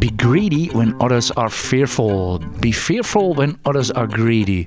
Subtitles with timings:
[0.00, 2.40] Be greedy when others are fearful.
[2.58, 4.66] Be fearful when others are greedy.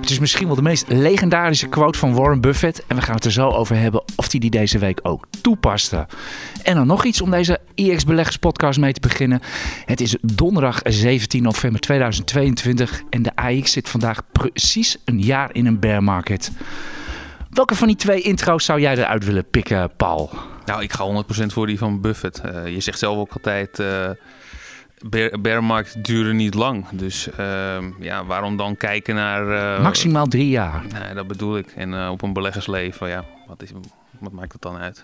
[0.00, 2.86] Het is misschien wel de meest legendarische quote van Warren Buffett.
[2.86, 6.06] En we gaan het er zo over hebben of hij die deze week ook toepaste.
[6.62, 9.40] En dan nog iets om deze EX Beleggers podcast mee te beginnen.
[9.84, 15.66] Het is donderdag 17 november 2022 en de AX zit vandaag precies een jaar in
[15.66, 16.50] een bear market.
[17.50, 20.30] Welke van die twee intro's zou jij eruit willen pikken, Paul?
[20.64, 22.42] Nou, ik ga 100% voor die van Buffett.
[22.46, 24.10] Uh, je zegt zelf ook altijd, uh,
[25.08, 26.88] bear, bearmarkt duren niet lang.
[26.88, 29.76] Dus uh, ja, waarom dan kijken naar...
[29.76, 30.82] Uh, Maximaal drie jaar.
[30.92, 31.72] Nee, dat bedoel ik.
[31.76, 33.70] En op een beleggersleven, ja, wat, is,
[34.18, 35.02] wat maakt het dan uit?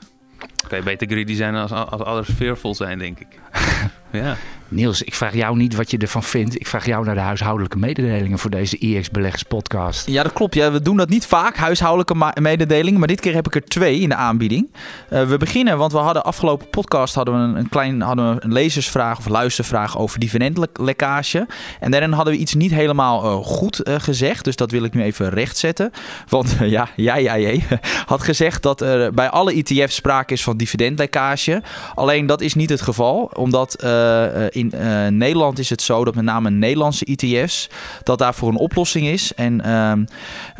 [0.68, 3.38] Kan je beter greedy zijn als, als others fearful zijn, denk ik.
[4.12, 4.36] ja.
[4.70, 6.60] Niels, ik vraag jou niet wat je ervan vindt.
[6.60, 10.06] Ik vraag jou naar de huishoudelijke mededelingen voor deze IX Beleggers podcast.
[10.08, 10.54] Ja, dat klopt.
[10.54, 12.98] Ja, we doen dat niet vaak, huishoudelijke mededelingen.
[12.98, 14.68] Maar dit keer heb ik er twee in de aanbieding.
[15.12, 18.44] Uh, we beginnen, want we hadden afgelopen podcast hadden we een, een klein hadden we
[18.44, 21.46] een lezersvraag of luistervraag over dividendlekkage.
[21.80, 24.44] En daarin hadden we iets niet helemaal uh, goed uh, gezegd.
[24.44, 25.90] Dus dat wil ik nu even rechtzetten.
[26.28, 27.62] Want ja, jij, jij, jij
[28.06, 31.62] had gezegd dat er bij alle ETF's sprake is van dividendlekkage.
[31.94, 33.82] Alleen dat is niet het geval, omdat
[34.50, 37.68] in uh, Nederland is het zo dat met name Nederlandse ETF's,
[38.02, 39.34] dat daarvoor een oplossing is.
[39.34, 40.06] En um,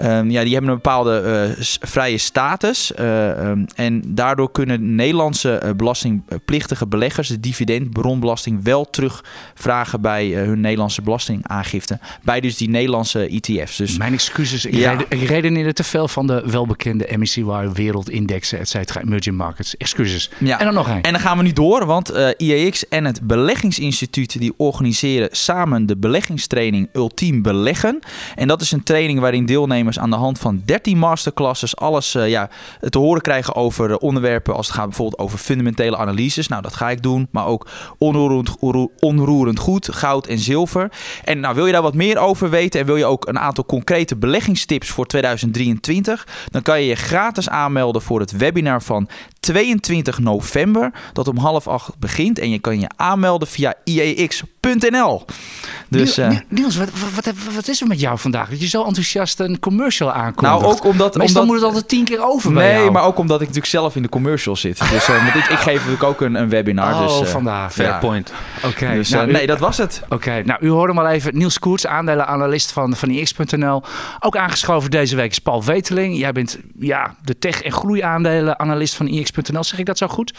[0.00, 2.92] um, ja, die hebben een bepaalde uh, vrije status.
[2.98, 11.98] Um, en daardoor kunnen Nederlandse belastingplichtige beleggers de dividendbronbelasting wel terugvragen bij hun Nederlandse belastingaangifte.
[12.22, 13.76] Bij dus die Nederlandse ETF's.
[13.76, 14.98] Dus, Mijn excuses, ik, ja.
[15.08, 19.76] ik redeneerde te veel van de welbekende MSCY wereldindexen, et cetera, emerging markets.
[19.76, 20.30] Excuses.
[20.38, 20.58] Ja.
[20.58, 21.02] En dan nog een.
[21.02, 25.86] En dan gaan we nu door, want IEX en het beleggingsinstituut instituten die organiseren samen
[25.86, 27.98] de beleggingstraining Ultiem Beleggen.
[28.34, 32.28] En dat is een training waarin deelnemers aan de hand van 13 masterclasses alles uh,
[32.28, 32.50] ja,
[32.88, 36.48] te horen krijgen over onderwerpen als het gaat bijvoorbeeld over fundamentele analyses.
[36.48, 37.28] Nou, dat ga ik doen.
[37.30, 37.66] Maar ook
[37.98, 38.56] onroerend,
[39.00, 40.92] onroerend goed, goud en zilver.
[41.24, 43.64] En nou, wil je daar wat meer over weten en wil je ook een aantal
[43.64, 49.08] concrete beleggingstips voor 2023, dan kan je je gratis aanmelden voor het webinar van
[49.40, 52.38] 22 november, dat om half acht begint.
[52.38, 55.24] En je kan je aanmelden via IEX.nl.
[55.90, 58.48] Dus, Niels, uh, Niels wat, wat, wat, is er met jou vandaag?
[58.48, 60.40] Dat je zo enthousiast een commercial aankomt.
[60.40, 61.16] Nou, ook omdat...
[61.16, 63.96] Meestal omdat, moet het altijd tien keer over Nee, maar ook omdat ik natuurlijk zelf
[63.96, 64.78] in de commercial zit.
[64.90, 66.94] Dus uh, ik, ik, geef natuurlijk ook een, een webinar.
[66.94, 67.72] Oh, dus, uh, vandaag.
[67.72, 67.98] Fair ja.
[67.98, 68.32] point.
[68.56, 68.66] Oké.
[68.66, 70.00] Okay, dus, nou, nee, dat was het.
[70.04, 71.38] Oké, okay, nou, u hoorde maar even.
[71.38, 73.82] Niels Koerts, aandelenanalist van, van IX.nl.
[74.20, 76.18] Ook aangeschoven deze week is Paul Weteling.
[76.18, 79.64] Jij bent ja, de tech- en groeiaandelenanalist van IX.nl.
[79.64, 80.32] Zeg ik dat zo goed?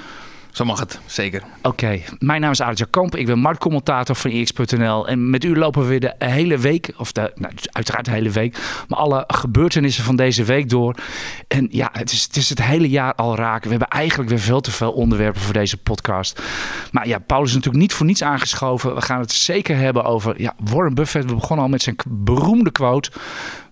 [0.52, 1.44] Zo mag het, zeker.
[1.62, 3.16] Oké, mijn naam is Adja Kamp.
[3.16, 5.08] Ik ben marktcommentator van IX.nl.
[5.08, 8.30] En met u lopen we weer de hele week, of de, nou, uiteraard de hele
[8.30, 8.58] week,
[8.88, 10.96] maar alle gebeurtenissen van deze week door.
[11.48, 13.64] En ja, het is, het is het hele jaar al raken.
[13.64, 16.42] We hebben eigenlijk weer veel te veel onderwerpen voor deze podcast.
[16.92, 18.96] Maar ja, Paul is natuurlijk niet voor niets aangeschoven.
[18.96, 21.26] We gaan het zeker hebben over ja, Warren Buffett.
[21.26, 23.12] We begonnen al met zijn beroemde quote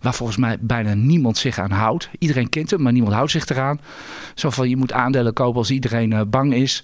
[0.02, 2.10] waar volgens mij bijna niemand zich aan houdt.
[2.20, 3.80] Iedereen kent hem, maar niemand houdt zich eraan.
[4.36, 6.84] Zo van je moet aandelen kopen als iedereen uh, bang is.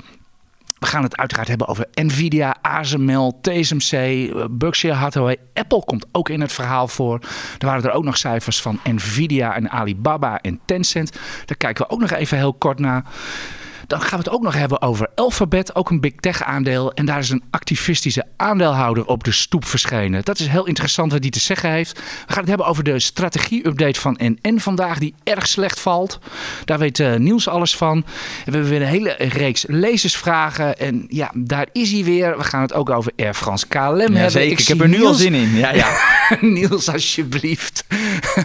[0.79, 5.37] We gaan het uiteraard hebben over Nvidia, ASML, TSMC, Berkshire Hathaway.
[5.53, 7.19] Apple komt ook in het verhaal voor.
[7.57, 11.11] Er waren er ook nog cijfers van Nvidia en Alibaba en Tencent.
[11.45, 13.03] Daar kijken we ook nog even heel kort naar.
[13.87, 16.93] Dan gaan we het ook nog hebben over Alphabet, ook een big tech aandeel.
[16.93, 20.23] En daar is een activistische aandeelhouder op de stoep verschenen.
[20.23, 21.93] Dat is heel interessant wat die te zeggen heeft.
[21.97, 26.19] We gaan het hebben over de strategie-update van NN vandaag, die erg slecht valt.
[26.65, 27.95] Daar weet uh, Niels alles van.
[27.97, 28.03] En
[28.45, 30.77] we hebben weer een hele reeks lezersvragen.
[30.77, 32.37] En ja, daar is hij weer.
[32.37, 34.31] We gaan het ook over Air France KLM ja, hebben.
[34.31, 34.51] Zeker.
[34.51, 35.07] Ik, ik heb er nu Niels...
[35.07, 35.55] al zin in.
[35.55, 35.97] Ja, ja.
[36.41, 37.85] Niels, alsjeblieft.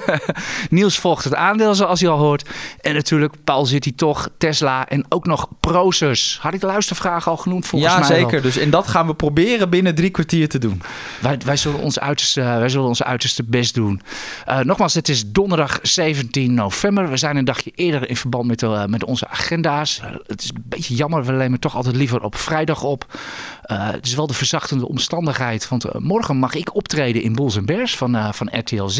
[0.71, 2.49] Niels volgt het aandeel, zoals hij al hoort.
[2.81, 6.39] En natuurlijk, Paul zit hij toch, Tesla en ook nog Proces.
[6.41, 8.09] Had ik de luistervraag al genoemd volgens ja, mij?
[8.09, 8.43] Ja, zeker.
[8.43, 10.83] Dus, en dat gaan we proberen binnen drie kwartier te doen.
[11.21, 14.01] Wij, wij, zullen, ons uiterste, wij zullen ons uiterste best doen.
[14.49, 17.11] Uh, nogmaals, het is donderdag 17 november.
[17.11, 20.01] We zijn een dagje eerder in verband met, uh, met onze agenda's.
[20.05, 23.19] Uh, het is een beetje jammer, we nemen toch altijd liever op vrijdag op.
[23.63, 25.69] het is wel de verzachtende omstandigheid.
[25.69, 28.99] Want morgen mag ik optreden in Bulls Bears van, van RTL Z.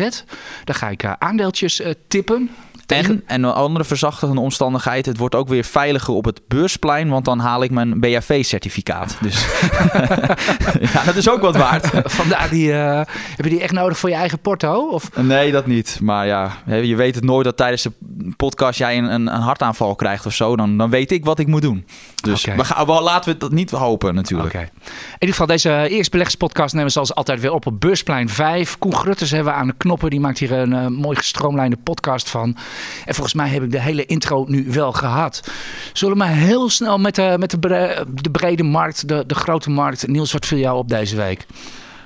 [0.65, 2.51] Daar ga ik aandeeltjes tippen.
[2.91, 7.25] En, en een andere verzachtende omstandigheid, het wordt ook weer veiliger op het beursplein, want
[7.25, 9.17] dan haal ik mijn BHV-certificaat.
[9.21, 9.47] Dus
[10.93, 11.91] ja, dat is ook wat waard.
[12.21, 12.97] Vandaar die, eh,
[13.37, 14.89] heb je die echt nodig voor je eigen porto?
[14.89, 15.17] Of?
[15.17, 15.99] Nee, dat niet.
[16.03, 17.93] Maar ja, je weet het nooit dat tijdens de
[18.37, 20.57] podcast jij een, een, een hartaanval krijgt of zo.
[20.57, 21.87] Dan, dan weet ik wat ik moet doen.
[22.23, 24.55] Dus we gaan, wel, laten we dat niet hopen natuurlijk.
[24.55, 24.63] Oké.
[24.63, 24.71] In
[25.13, 28.79] ieder geval, deze eerste beleggingspodcast nemen we zoals altijd weer op op Beursplein 5.
[28.79, 30.11] Koen Grutters hebben we aan de knoppen.
[30.11, 32.57] Die maakt hier een eh, mooi gestroomlijnde podcast van.
[33.05, 35.51] En volgens mij heb ik de hele intro nu wel gehad.
[35.93, 39.71] Zullen maar heel snel met de, met de, bre- de brede markt, de, de grote
[39.71, 40.07] markt.
[40.07, 41.47] Niels, wat viel jou op deze week?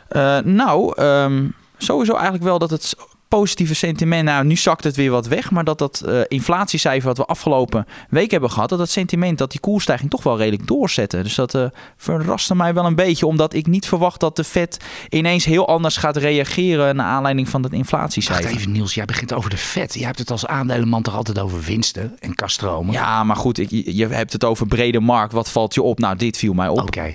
[0.09, 1.47] Eh, nou, ehm,
[1.79, 2.95] sowieso eigenlijk wel dat het
[3.39, 7.17] positieve sentiment, nou nu zakt het weer wat weg, maar dat dat eh, inflatiecijfer wat
[7.17, 11.23] we afgelopen week hebben gehad, dat dat sentiment, dat die koersstijging toch wel redelijk doorzette.
[11.23, 11.65] Dus dat eh,
[11.97, 14.77] verraste mij wel een beetje, omdat ik niet verwacht dat de Fed
[15.09, 18.51] ineens heel anders gaat reageren naar aanleiding van dat Wacht inflatiecijfer.
[18.51, 19.95] even Niels, jij begint over de vet.
[19.95, 22.93] Jij hebt het als aandelenman toch altijd over winsten en kaststromen?
[22.93, 25.33] Ja, maar goed, ik, je hebt het over brede markt.
[25.33, 25.99] Wat valt je op?
[25.99, 26.81] Nou, dit viel mij op.
[26.81, 27.15] Oké.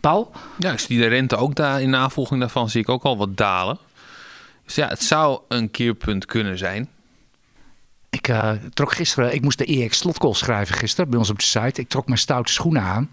[0.00, 0.30] Paul?
[0.58, 3.36] Ja, ik zie de rente ook daar in navolging daarvan zie ik ook al wat
[3.36, 3.78] dalen.
[4.66, 6.88] Dus ja, het zou een keerpunt kunnen zijn.
[8.10, 11.44] Ik eh, trok gisteren, ik moest de EX slotcall schrijven gisteren bij ons op de
[11.44, 11.80] site.
[11.80, 13.10] Ik trok mijn stoute schoenen aan.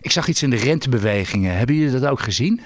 [0.00, 1.56] Ik zag iets in de rentebewegingen.
[1.56, 2.60] Hebben jullie dat ook gezien?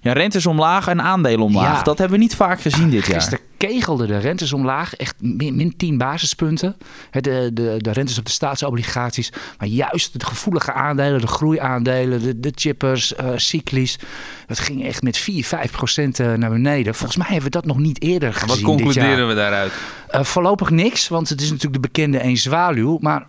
[0.00, 1.78] Ja, rentes omlaag en aandelen omlaag.
[1.78, 1.82] Ja.
[1.82, 3.14] Dat hebben we niet vaak gezien dit jaar.
[3.14, 6.76] Gisteren kegelden de rentes omlaag, echt min, min 10 basispunten.
[7.10, 9.32] De, de, de rentes op de staatsobligaties.
[9.58, 13.98] Maar juist de gevoelige aandelen, de groeiaandelen, de, de chippers, eh cyclies.
[14.46, 16.94] Dat ging echt met 4, 5 procent eh, naar beneden.
[16.94, 18.76] Volgens mij hebben we dat nog niet eerder gezien Wat dit jaar.
[18.76, 19.72] concluderen we daaruit?
[20.08, 22.98] Eh, voorlopig niks, want het is natuurlijk de bekende een zwaluw.
[23.00, 23.26] Maar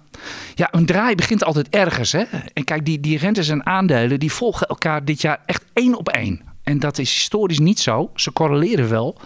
[0.56, 2.12] ja, een draai begint altijd ergens.
[2.12, 2.24] Hè?
[2.54, 6.10] En kijk, die, die rentes en aandelen die volgen elkaar dit jaar echt één op
[6.10, 6.42] één.
[6.64, 8.12] En dat is historisch niet zo.
[8.16, 9.18] Ze correleren wel.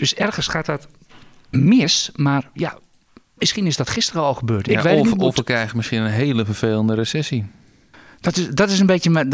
[0.00, 0.88] Dus ergens gaat dat
[1.50, 2.10] mis.
[2.16, 2.78] Maar ja,
[3.34, 4.68] misschien is dat gisteren al gebeurd.
[4.68, 5.18] Ik weet of, niet.
[5.18, 7.50] of we krijgen misschien een hele vervelende recessie.
[8.20, 9.28] Dat is, dat, is een beetje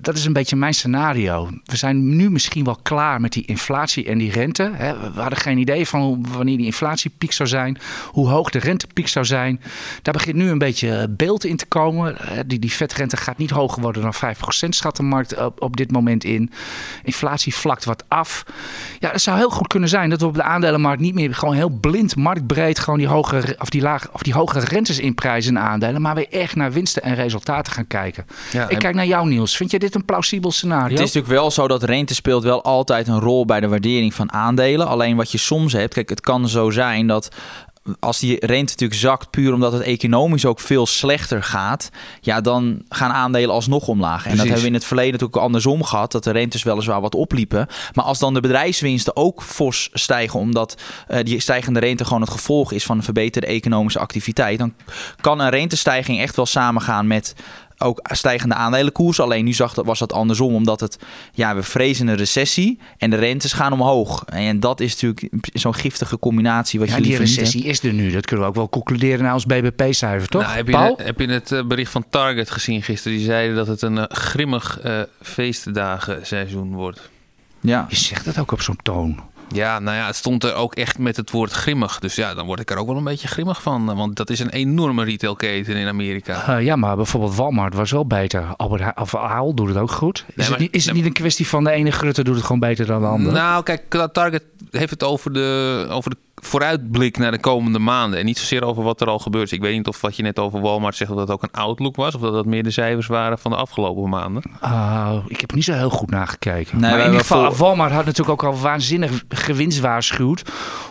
[0.00, 1.50] dat, is een beetje mijn scenario.
[1.64, 4.72] We zijn nu misschien wel klaar met die inflatie en die rente.
[5.14, 7.78] We hadden geen idee van wanneer die inflatiepiek zou zijn.
[8.06, 9.60] Hoe hoog de rentepiek zou zijn.
[10.02, 12.16] Daar begint nu een beetje beeld in te komen.
[12.18, 15.90] Hè, Die, die vetrente gaat niet hoger worden dan 5% schat de markt op, dit
[15.90, 16.50] moment in.
[17.02, 18.44] Inflatie vlakt wat af.
[18.98, 21.54] Ja, het zou heel goed kunnen zijn dat we op de aandelenmarkt niet meer gewoon
[21.54, 25.62] heel blind, marktbreed gewoon die hoge, of die, lage, of die hoge rentes inprijzen in
[25.62, 26.02] aandelen.
[26.02, 28.26] Maar weer echt naar winsten en resultaten gaan kijken.
[28.52, 29.56] Ja, Ik kijk naar jou, Niels.
[29.56, 30.84] Vind je dit een plausibel scenario?
[30.84, 34.14] Het is natuurlijk wel zo dat rente speelt wel altijd een rol bij de waardering
[34.14, 34.86] van aandelen.
[34.86, 37.28] Alleen wat je soms hebt, kijk, het kan zo zijn dat
[38.00, 41.90] als die rente natuurlijk zakt, puur omdat het economisch ook veel slechter gaat,
[42.20, 44.26] ja, dan gaan aandelen alsnog omlaag.
[44.26, 47.14] En dat hebben we in het verleden natuurlijk andersom gehad, dat de rentes weliswaar wat
[47.14, 47.66] opliepen.
[47.94, 52.30] Maar als dan de bedrijfswinsten ook fors stijgen, omdat eh, die stijgende rente gewoon het
[52.30, 54.74] gevolg is van een verbeterde economische activiteit, dan
[55.20, 57.34] kan een rentestijging echt wel samengaan met
[57.78, 59.20] ook stijgende aandelenkoers.
[59.20, 60.98] Alleen nu zag dat, was dat andersom, omdat het,
[61.32, 64.24] ja, we vrezen een recessie en de rentes gaan omhoog.
[64.24, 68.10] En dat is natuurlijk zo'n giftige combinatie wat ja, je die recessie is er nu.
[68.10, 70.42] Dat kunnen we ook wel concluderen naar ons BBP-cijfer, toch?
[70.42, 70.98] Nou, heb, je, Paul?
[71.02, 73.16] heb je het eh, bericht van Target gezien gisteren?
[73.16, 77.10] Die zeiden dat het een eh, grimmig eh feestdagenseizoen wordt.
[77.60, 77.86] Ja.
[77.88, 79.20] Je zegt het ook op zo'n toon.
[79.52, 81.98] Ja, nou ja, het stond er ook echt met het woord grimmig.
[81.98, 83.90] Dus ja, dan word ik er ook wel een beetje grimmig van.
[83.90, 86.56] eh, Want dat is een enorme retailketen in Amerika.
[86.58, 88.44] Eh, ja, maar bijvoorbeeld Walmart was wel beter.
[88.56, 90.24] Albert Ha- of doet het ook goed.
[90.28, 92.44] Is, Nee, het, niet, is het niet een kwestie van de ene grutter doet het
[92.44, 93.36] gewoon beter dan de andere?
[93.36, 98.18] Nou, kijk, Target heeft het over de, over de vooruitblik naar de komende maanden.
[98.18, 99.52] En niet zozeer over wat er al gebeurt.
[99.52, 101.96] Ik weet niet of wat je net over Walmart zegt, of dat ook een outlook
[101.96, 102.14] was.
[102.14, 104.42] Of dat dat meer de cijfers waren van de afgelopen maanden.
[104.60, 106.80] Ah, ik heb niet zo heel goed naar gekeken.
[106.80, 110.42] Nee, maar in ieder geval, Walmart had natuurlijk ook al waanzinnig gewinst waarschuwd.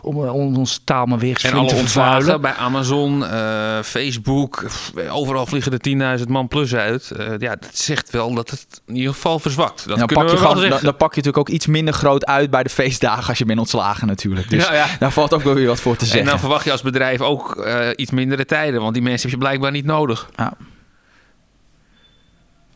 [0.02, 2.42] Om, eh, om onze taal maar weer En alle te vervuilen.
[2.42, 4.66] bij Amazon, eh, Facebook.
[5.10, 7.12] Overal vliegen er 10.000 man plus uit.
[7.12, 9.88] Eh, ja, dat zegt wel dat het in ieder geval verzwakt.
[9.88, 10.84] Dat dan, kunnen pak je we wel gewoon, dan, zeggen.
[10.84, 13.60] dan pak je natuurlijk ook iets minder groot uit bij de feestdagen als je bent
[13.60, 14.50] ontslagen natuurlijk.
[14.50, 14.86] Dus Ja, ja.
[15.00, 16.30] daar valt ook wel weer wat voor te En zeggen.
[16.30, 18.82] dan verwacht je als bedrijf ook eh, iets mindere tijden.
[18.82, 20.30] Want die mensen heb je blijkbaar niet nodig.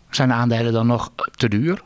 [0.10, 1.82] Zijn de aandelen dan nog te duur?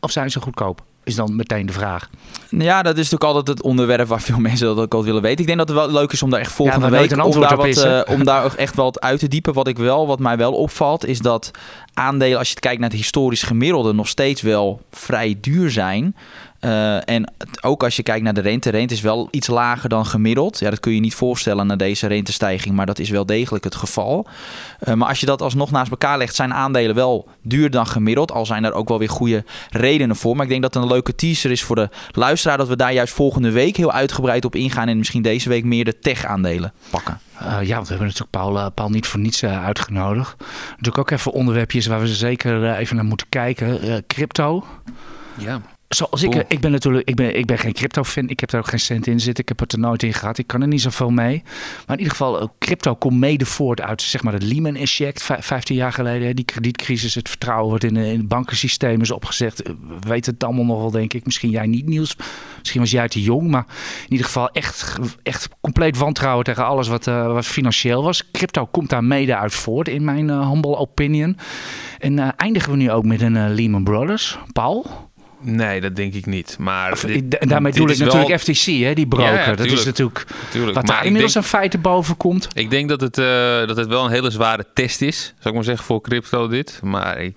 [0.00, 0.84] Of zijn ze goedkoop?
[1.04, 2.10] Is dan meteen de vraag.
[2.48, 5.40] Ja, dat is natuurlijk altijd het onderwerp waar veel mensen dat ook altijd willen weten.
[5.40, 7.24] Ik denk dat het wel leuk is om daar echt volgende nooit week een om
[7.24, 9.52] antwoord daar, op wat, is, eh, om daar ook echt wel wat uit te diepen.
[9.52, 11.50] Wat, ik wel, wat mij wel opvalt, is dat
[11.94, 16.16] aandelen, als je het kijkt naar het historisch gemiddelde, nog steeds wel vrij duur zijn.
[16.64, 18.70] Eh, en ook als je kijkt naar de rente.
[18.70, 20.58] Rente is wel iets lager dan gemiddeld.
[20.58, 22.74] Ja, dat kun je niet voorstellen na deze rentestijging.
[22.74, 24.26] Maar dat is wel degelijk het geval.
[24.80, 28.32] Eh, maar als je dat alsnog naast elkaar legt, zijn aandelen wel duurder dan gemiddeld.
[28.32, 30.34] Al zijn er ook wel weer goede redenen voor.
[30.34, 32.56] Maar ik denk dat het een leuke teaser is voor de luisteraar.
[32.56, 34.88] Dat we daar juist volgende week heel uitgebreid op ingaan.
[34.88, 37.20] En misschien deze week meer de tech-aandelen pakken.
[37.38, 40.34] Eh, ja, want we hebben natuurlijk Paul, Paul niet voor niets eh, uitgenodigd.
[40.70, 43.80] Natuurlijk ook even onderwerpjes waar we zeker even naar moeten kijken.
[43.80, 44.64] Eh, crypto.
[45.38, 45.60] Ja.
[45.94, 46.38] Zoals ik, Oeh.
[46.38, 48.28] eh, ik ben natuurlijk, ik ben, ik ben geen crypto-fan.
[48.28, 49.42] Ik heb daar ook geen cent in zitten.
[49.42, 50.38] Ik heb het er nooit in gehad.
[50.38, 51.42] Ik kan er niet zoveel mee.
[51.86, 55.22] Maar in ieder geval, eh, crypto komt mede voort uit zeg maar, het Lehman Effect.
[55.22, 56.36] Vij- 15 jaar geleden.
[56.36, 59.62] Die kredietcrisis, het vertrouwen wordt in, eh, in het bankensysteem is opgezegd.
[59.62, 61.24] We weten het allemaal nog wel, denk ik.
[61.24, 62.16] Misschien jij niet, Niels.
[62.58, 63.50] Misschien was jij te jong.
[63.50, 63.64] Maar
[64.04, 68.30] in ieder geval echt, echt compleet wantrouwen tegen alles wat, wat financieel was.
[68.30, 71.36] Crypto komt daar mede uit voort, in mijn humble opinion.
[71.98, 74.38] En eindigen we nu ook met een eh, Lehman Brothers.
[74.52, 74.86] Paul?
[75.46, 76.56] Nee, dat denk ik niet.
[76.58, 79.32] Maar Of, dit- en daarmee dit bedoel ik wel- natuurlijk FTC, hè, die broker.
[79.34, 79.86] Ja, ja, dat is tuurlijk.
[79.86, 80.74] natuurlijk Tuurlijk.
[80.76, 82.48] wat Maar daar inmiddels denk- aan feiten boven komt.
[82.54, 83.26] Ik denk dat het, eh,
[83.66, 86.80] dat het wel een hele zware test is, zou ik maar zeggen, voor crypto dit.
[86.82, 87.36] Maar ik,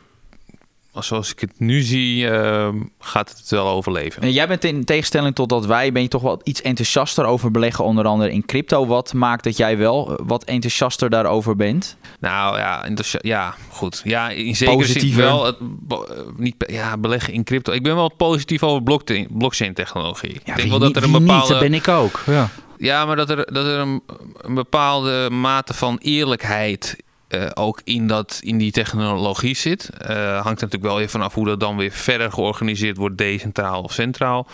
[1.04, 4.22] zoals ik het nu zie, eh, gaat het wel overleven.
[4.22, 7.52] En jij bent in tegenstelling tot dat wij, ben je toch wel iets enthousiaster over
[7.52, 8.86] beleggen, onder andere in crypto.
[8.86, 11.98] Wat maakt dat jij wel eh, wat enthousiaster daarover bent?
[12.20, 12.86] Nou ja,
[13.22, 14.02] ja, goed.
[14.04, 15.46] Ja, in zekere zin wel.
[15.46, 15.56] Het,
[15.90, 15.98] eh,
[16.36, 17.72] niet, ja, beleggen in crypto.
[17.72, 20.34] Ik ben wel positief over blockchain, blockchain technologie.
[20.34, 21.34] ik denk wel dat er een bepaalde...
[21.34, 22.24] niet, dat ben ik ook.
[22.26, 22.50] Ja.
[22.78, 24.02] Ja, maar dat er, dat er een,
[24.38, 26.96] een bepaalde mate van eerlijkheid
[27.28, 29.90] eh, ook in, dat, in die technologie zit.
[29.90, 33.82] Eh, hangt er natuurlijk wel weer vanaf hoe dat dan weer verder georganiseerd wordt, decentraal
[33.82, 34.48] of centraal.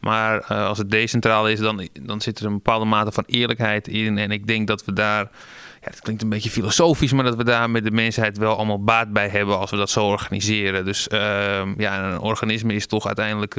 [0.00, 3.88] Maar eh, als het decentraal is, dan, dan zit er een bepaalde mate van eerlijkheid
[3.88, 4.18] in.
[4.18, 5.22] En ik denk dat we daar,
[5.80, 8.84] ja, het klinkt een beetje filosofisch, maar dat we daar met de mensheid wel allemaal
[8.84, 10.84] baat bij hebben als we dat zo organiseren.
[10.84, 13.54] Dus ehm, ja, een organisme is toch uiteindelijk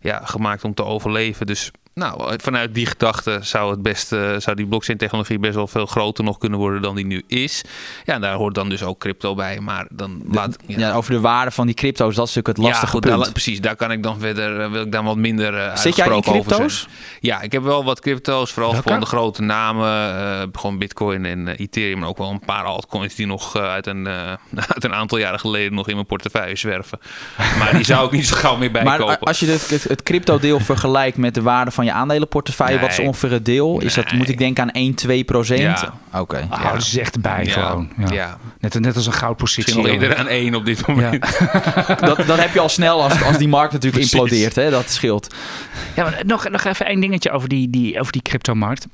[0.00, 1.46] ja, gemaakt om te overleven.
[1.46, 5.86] Dus nou, vanuit die gedachte zou, het best, eh, zou die blockchain-technologie best wel veel
[5.86, 7.62] groter nog kunnen worden dan die nu is.
[8.04, 9.60] Ja, en daar hoort dan dus ook crypto bij.
[9.60, 10.56] Maar dan laat.
[10.66, 10.92] Ja.
[10.92, 13.22] over de waarde van die crypto's, dat is natuurlijk het lastige ja, goed, punt.
[13.24, 15.96] daar- precies, daar kan ik dan verder, eh, wil ik dan wat minder eh Zit
[15.96, 16.86] jij in crypto's?
[17.20, 18.88] Ja, ik heb wel wat crypto's, vooral Welke?
[18.88, 19.88] van de grote namen.
[20.52, 24.06] gewoon Bitcoin en Ethereum, maar ook wel een paar altcoins die nog uit, een,
[24.74, 26.98] uit een aantal jaren geleden nog in mijn portefeuille zwerven.
[27.58, 29.14] Maar die zou ik niet zo gauw meer Maar bijkopen.
[29.14, 32.90] a- als je het, het, het crypto-deel vergelijkt met de waarde van je aandelenportefeuille, wat
[32.90, 33.80] is ongeveer het deel?
[33.80, 34.16] Is dat, Nee.
[34.16, 35.60] moet ik denken aan 1, 2 procent?
[35.60, 35.92] Ja.
[36.20, 36.46] Oké.
[36.50, 36.72] Ah, Ja.
[36.72, 37.90] dat is echt erbij ja, gewoon.
[37.98, 38.12] Ja.
[38.12, 38.38] ja.
[38.60, 39.74] Net, net als een goudpositie.
[39.74, 41.26] Misschien nog eerder aan één op dit moment.
[41.40, 41.94] Ja.
[42.06, 44.54] Dat, dat heb je al snel als, als die markt natuurlijk implodeert.
[44.54, 44.70] Hè?
[44.70, 45.34] Dat scheelt.
[45.96, 48.86] Ja, maar nog, nog even één dingetje over die, die, over die cryptomarkt.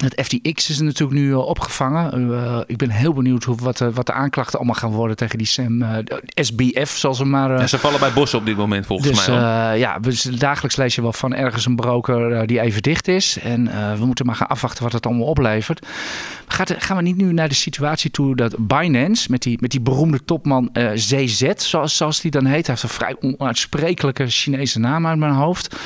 [0.00, 2.30] Het FTX is natuurlijk nu eh, opgevangen.
[2.30, 5.38] Uh, ik ben heel benieuwd hoe, wat, eh, wat de aanklachten allemaal gaan worden tegen
[5.38, 5.96] die Sam, eh,
[6.34, 7.50] SBF, zoals ze maar...
[7.54, 9.36] eh, Ja, ze vallen bij Bos op dit moment volgens dus mij.
[9.36, 9.44] hoor.
[9.72, 13.08] eh, ja, dus dagelijks lees je wel van ergens een broker eh, die even dicht
[13.08, 13.38] is.
[13.42, 15.86] En eh, we moeten maar gaan afwachten wat het allemaal oplevert.
[16.46, 19.80] Gaat, gaan we niet nu naar de situatie toe dat Binance, met die, met die
[19.80, 24.78] beroemde topman eh, ZZ, zoals, zoals die dan heet, hij heeft een vrij onuitsprekelijke Chinese
[24.78, 25.76] naam uit mijn hoofd.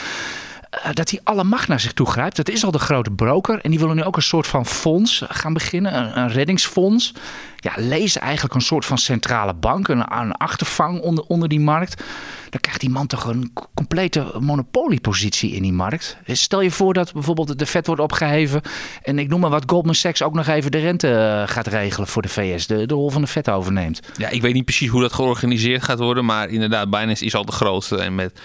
[0.82, 2.36] Eh, dat hij alle macht naar zich toe grijpt.
[2.36, 3.60] Dat is al de grote broker.
[3.60, 6.18] En die willen nu ook een soort van fonds gaan beginnen.
[6.18, 7.14] Een, reddingsfonds.
[7.56, 9.88] Ja, lees eigenlijk een soort van centrale bank.
[9.88, 12.02] Een, een achtervang onder, onder die markt.
[12.50, 16.16] Dan krijgt die man toch een complete monopoliepositie in die markt.
[16.26, 18.60] Stel je voor dat bijvoorbeeld de vet wordt opgeheven.
[19.02, 22.08] En ik noem maar wat Goldman Sachs ook nog even de rente eh, gaat regelen
[22.08, 22.66] voor de VS.
[22.66, 24.00] De, de rol van de vet overneemt.
[24.16, 26.24] Ja, ik weet niet precies hoe dat georganiseerd gaat worden.
[26.24, 27.96] Maar inderdaad, Binance is al de grootste.
[27.96, 28.40] En met,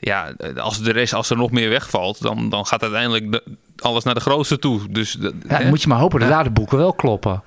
[0.00, 3.42] ja, als de rest, als er nog meer wegvalt, dan, dan gaat uiteindelijk de-
[3.76, 4.80] alles naar de grootste toe.
[4.90, 5.58] Dus dat- Ja, hè?
[5.58, 6.34] dan moet je maar hopen dat Ja.
[6.34, 7.42] daar de boeken wel kloppen.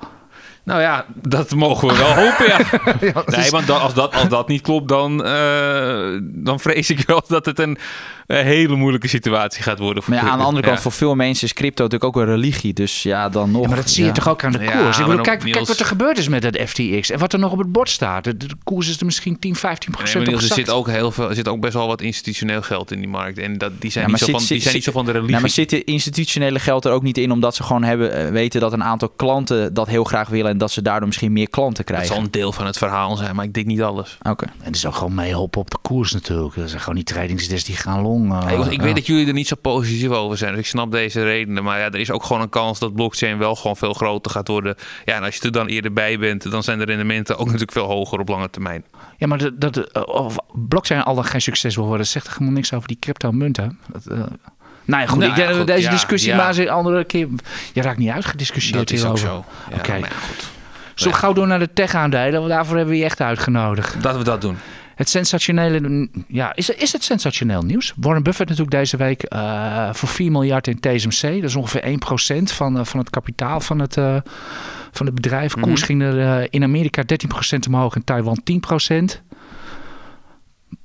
[0.63, 2.57] Nou ja, dat mogen we wel hopen, ja.
[3.37, 7.23] Nee, want dan- als, dat, als dat niet klopt, dan, eh, dan vrees ik wel
[7.27, 7.77] dat het een,
[8.27, 10.03] een hele moeilijke situatie gaat worden.
[10.03, 10.81] Voor Maar ja, aan de andere kant, Ja.
[10.83, 12.73] voor veel mensen is crypto natuurlijk ook een religie.
[12.73, 13.61] Dus ja, dan nog.
[13.61, 14.99] Ja, maar dat zie je toch ook aan de Ja, koers.
[14.99, 17.51] Ik bedoel, kijk, kijk wat er gebeurd is met het FTX en wat er nog
[17.51, 18.23] op het bord staat.
[18.23, 21.11] De, de koers is er misschien 10, 15 Nee, procent Niels, er zit ook heel
[21.11, 23.37] veel, er zit ook best wel wat institutioneel geld in die markt.
[23.37, 25.11] En dat, die zijn, Ja, niet, zo van, die zit- zijn niet zo van de
[25.11, 25.29] religie.
[25.31, 28.29] Nou, maar zit het institutionele geld er ook niet in omdat ze gewoon hebben, eh,
[28.29, 31.49] weten dat een aantal klanten dat heel graag willen en dat ze daardoor misschien meer
[31.49, 32.13] klanten dat krijgen?
[32.15, 34.17] zal een deel van het verhaal zijn, maar ik denk niet alles.
[34.29, 34.45] Oké.
[34.45, 36.55] En het is ook gewoon meehelpen op de koers natuurlijk.
[36.55, 38.11] Dat zijn gewoon die tradingsdes die gaan long.
[38.69, 40.51] Ik weet dat jullie er niet zo positief over zijn.
[40.51, 41.63] Dus ik snap deze redenen.
[41.63, 44.47] Maar ja, er is ook gewoon een kans dat blockchain wel gewoon veel groter gaat
[44.47, 44.75] worden.
[45.05, 47.71] Ja, en als je er dan eerder bij bent, dan zijn de rendementen ook natuurlijk
[47.71, 48.83] veel hoger op lange termijn.
[49.17, 52.31] Ja, maar dat, dat eh, of blockchain al dan geen succes wil worden, zegt er
[52.31, 53.79] helemaal niks over die crypto-munten.
[53.91, 54.05] Dat,
[54.85, 55.19] nou ja, goed.
[55.19, 57.27] Nou ik denk ja, dat we goed, deze ja, discussie maar eens een andere keer...
[57.73, 59.43] Je raakt niet uitgediscussieerd Dat is ook hierover.
[59.71, 59.77] zo.
[59.77, 59.99] Oké.
[60.95, 62.39] Zullen we gauw door naar de tech-aandelen?
[62.39, 64.03] Want daarvoor hebben we je echt uitgenodigd.
[64.03, 64.57] Dat we dat doen.
[64.95, 67.93] Het sensationele, ja, is, is het sensationeel nieuws?
[67.97, 71.21] Warren Buffett natuurlijk deze week uh, voor 4 miljard in TSMC.
[71.21, 71.97] Dat is ongeveer
[72.39, 74.17] 1% van, uh, van het kapitaal van het, uh,
[74.91, 75.53] van het bedrijf.
[75.53, 75.85] Koers mm -hmm.
[75.85, 77.03] ging er in Amerika
[77.55, 78.41] 13% omhoog, in Taiwan
[78.91, 79.21] 10%.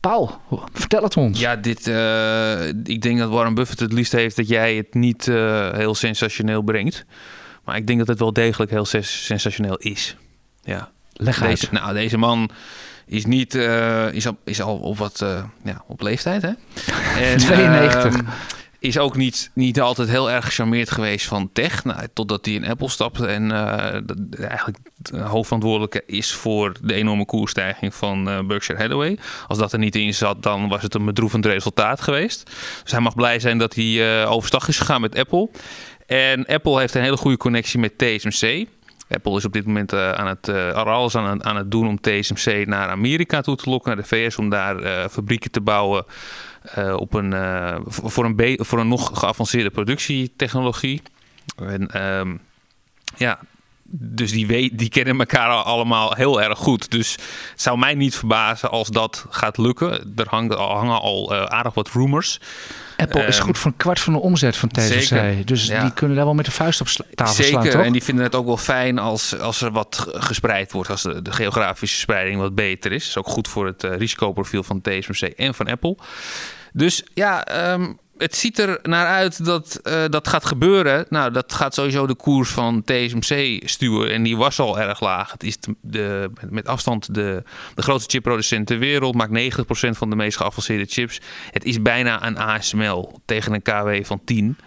[0.00, 0.40] Paul,
[0.72, 1.40] vertel het ons.
[1.40, 5.26] Ja, dit, uh, ik denk dat Warren Buffett het liefst heeft dat jij het niet
[5.26, 7.04] uh, heel sensationeel brengt.
[7.64, 10.16] Maar ik denk dat het wel degelijk heel sensationeel is.
[10.62, 10.90] Ja.
[11.12, 11.80] Leg deze, uit.
[11.80, 12.50] Nou, deze man
[13.08, 15.24] is niet uh, is, al, is al op wat
[15.64, 16.50] ja, op leeftijd, hè?
[17.30, 18.14] En, 92.
[18.14, 18.28] Uh,
[18.80, 21.84] is ook niet, niet altijd heel erg gecharmeerd geweest van tech.
[21.84, 24.78] Nou, totdat hij in Apple stapte en uh, eigenlijk
[25.12, 29.18] hoofdverantwoordelijke is voor de enorme koersstijging van Berkshire Hathaway.
[29.46, 32.50] Als dat er niet in zat, dan was het een bedroevend resultaat geweest.
[32.82, 35.48] Dus hij mag blij zijn dat hij overstag is gegaan met Apple.
[36.08, 38.66] En Apple heeft een hele goede connectie met TSMC.
[39.08, 42.00] Apple is op dit moment uh, aan het, uh, alles aan aan het doen om
[42.00, 46.04] TSMC naar Amerika toe te lokken, naar de VS, om daar uh, fabrieken te bouwen
[46.96, 47.34] op een,
[47.86, 51.02] voor, een voor een nog geavanceerde productietechnologie.
[51.56, 52.40] En um,
[53.16, 53.38] ja,
[53.90, 56.90] dus die, die kennen elkaar allemaal heel erg goed.
[56.90, 57.12] Dus
[57.50, 60.12] het zou mij niet verbazen als dat gaat lukken.
[60.16, 60.58] Er hangen,
[61.00, 62.40] al aardig wat rumors.
[63.00, 65.00] Apple is um, goed voor een kwart van de omzet van TSMC.
[65.00, 65.82] Zeker, dus ja.
[65.82, 67.84] die kunnen daar wel met de vuist op tafel zeker, slaan, toch?
[67.84, 70.90] en die vinden het ook wel fijn als, als er wat gespreid wordt.
[70.90, 72.98] Als de, de geografische spreiding wat beter is.
[72.98, 75.96] Dat is ook goed voor het uh, risicoprofiel van TSMC en van Apple.
[76.72, 81.06] Dus ja, um, het ziet er naar uit dat uh, dat gaat gebeuren.
[81.08, 84.12] Nou, dat gaat sowieso de koers van TSMC stuwen.
[84.12, 85.32] En die was al erg laag.
[85.32, 87.42] Het is de, met afstand de,
[87.75, 89.14] de grootste chipproducent ter wereld.
[89.14, 91.20] Maakt 90% van de meest geavanceerde chips.
[91.50, 94.58] Het is bijna een ASML tegen een KW van 10.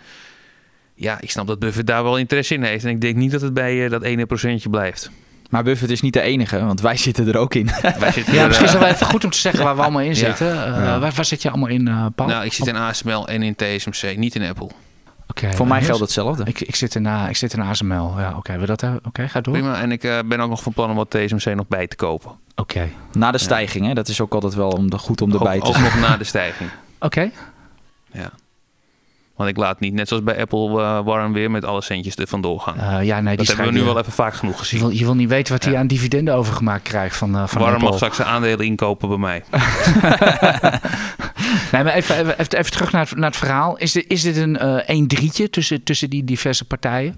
[0.95, 2.83] Ja, ik snap dat Buffett daar wel interesse in heeft.
[2.83, 5.11] En ik denk niet dat het bij uh, dat ene procentje blijft.
[5.51, 7.65] Maar Buffett is niet de enige, want wij zitten er ook in.
[7.99, 9.81] Wij zitten ja, er, misschien is het wel even goed om te zeggen waar we
[9.91, 10.47] allemaal in zitten.
[10.47, 10.67] Ja.
[10.67, 10.99] Uh, ja.
[10.99, 12.29] waar, waar, zit je allemaal in, uh, Paul?
[12.29, 14.69] Nou, ik zit in ASML en in TSMC, niet in Apple.
[15.27, 16.43] Okay, Voor mij geldt hetzelfde.
[16.45, 18.13] Ik, ik, zit in, uh, ik zit in ASML.
[18.17, 18.53] Ja, oké.
[18.53, 18.67] Okay.
[18.67, 19.53] Oké, okay, ga door.
[19.53, 19.81] Prima.
[19.81, 22.31] En ik uh, ben ook nog van plan om wat TSMC nog bij te kopen.
[22.31, 22.61] Oké.
[22.61, 22.93] Okay.
[23.11, 23.93] Na de stijging, hè?
[23.93, 26.23] Dat is ook altijd wel om de, goed om erbij te Ook nog na de
[26.23, 26.69] stijging.
[26.99, 27.31] Oké.
[28.11, 28.31] Ja.
[29.35, 32.27] Want ik laat niet, net zoals bij Apple, uh, Warren weer met alle centjes er
[32.27, 32.77] vandoor gaan.
[32.77, 34.79] Uh, ja, nee, dat hebben we nu wel even vaak genoeg gezien.
[34.79, 35.79] Je wil, je wil niet weten wat hij ja.
[35.79, 37.79] aan dividenden overgemaakt krijgt van, uh, van Apple.
[37.79, 39.43] mag straks zijn aandelen inkopen bij mij.
[41.71, 43.77] nee, maar even, even, even, even terug naar het, naar het, verhaal.
[43.77, 47.17] Is dit, is dit een 1-3'tje tussen, tussen die diverse partijen?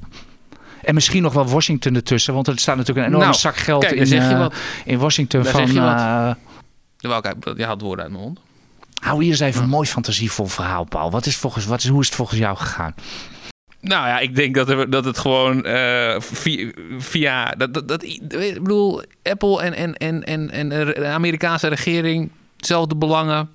[0.81, 3.85] En misschien nog wel Washington ertussen, want er staat natuurlijk een enorme nou, zak geld
[3.85, 4.51] kijk, in,
[4.85, 5.43] in Washington.
[5.43, 5.99] Daar van, zeg je wat.
[5.99, 8.39] Uh, je had woorden uit mijn mond.
[9.03, 11.11] Hou hier eens even een mooi fantasievol verhaal, Paul.
[11.11, 12.95] Wat is volgens, wat is, hoe is het volgens jou gegaan?
[13.79, 18.03] Nou ja, ik denk dat, er, dat het gewoon uh, via, via dat, dat, dat,
[18.03, 18.29] ik
[18.61, 23.49] bedoel, Apple en, en, en, en, en de Amerikaanse regering, hetzelfde belangen.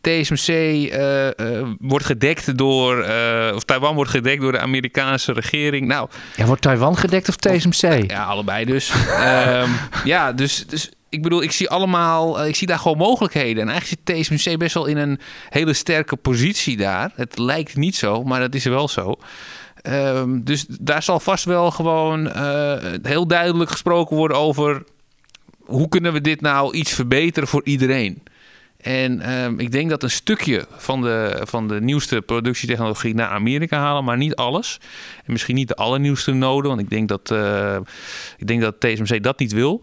[0.00, 5.86] TSMC uh, uh, wordt gedekt door, uh, of Taiwan wordt gedekt door de Amerikaanse regering.
[5.86, 7.92] Nou, ja, wordt Taiwan gedekt of TSMC?
[7.92, 8.92] Of, ja, allebei dus.
[8.92, 9.70] um,
[10.04, 13.62] ja, dus, dus ik bedoel, ik zie allemaal, ik zie daar gewoon mogelijkheden.
[13.62, 17.12] En eigenlijk zit TSMC best wel in een hele sterke positie daar.
[17.14, 19.14] Het lijkt niet zo, maar dat is wel zo.
[19.82, 24.84] Um, dus daar zal vast wel gewoon uh, heel duidelijk gesproken worden over
[25.64, 28.22] hoe kunnen we dit nou iets verbeteren voor iedereen.
[28.84, 33.78] En um, ik denk dat een stukje van de, van de nieuwste productietechnologie naar Amerika
[33.78, 34.80] halen, maar niet alles.
[35.24, 37.76] En misschien niet de allernieuwste noden, want ik denk dat, uh,
[38.36, 39.82] ik denk dat TSMC dat niet wil.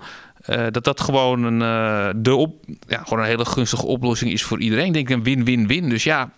[0.49, 2.56] Uh, dat dat gewoon een, uh, de op,
[2.88, 4.86] ja, gewoon een hele gunstige oplossing is voor iedereen.
[4.86, 5.89] Ik denk een win-win-win.
[5.89, 6.30] Dus ja,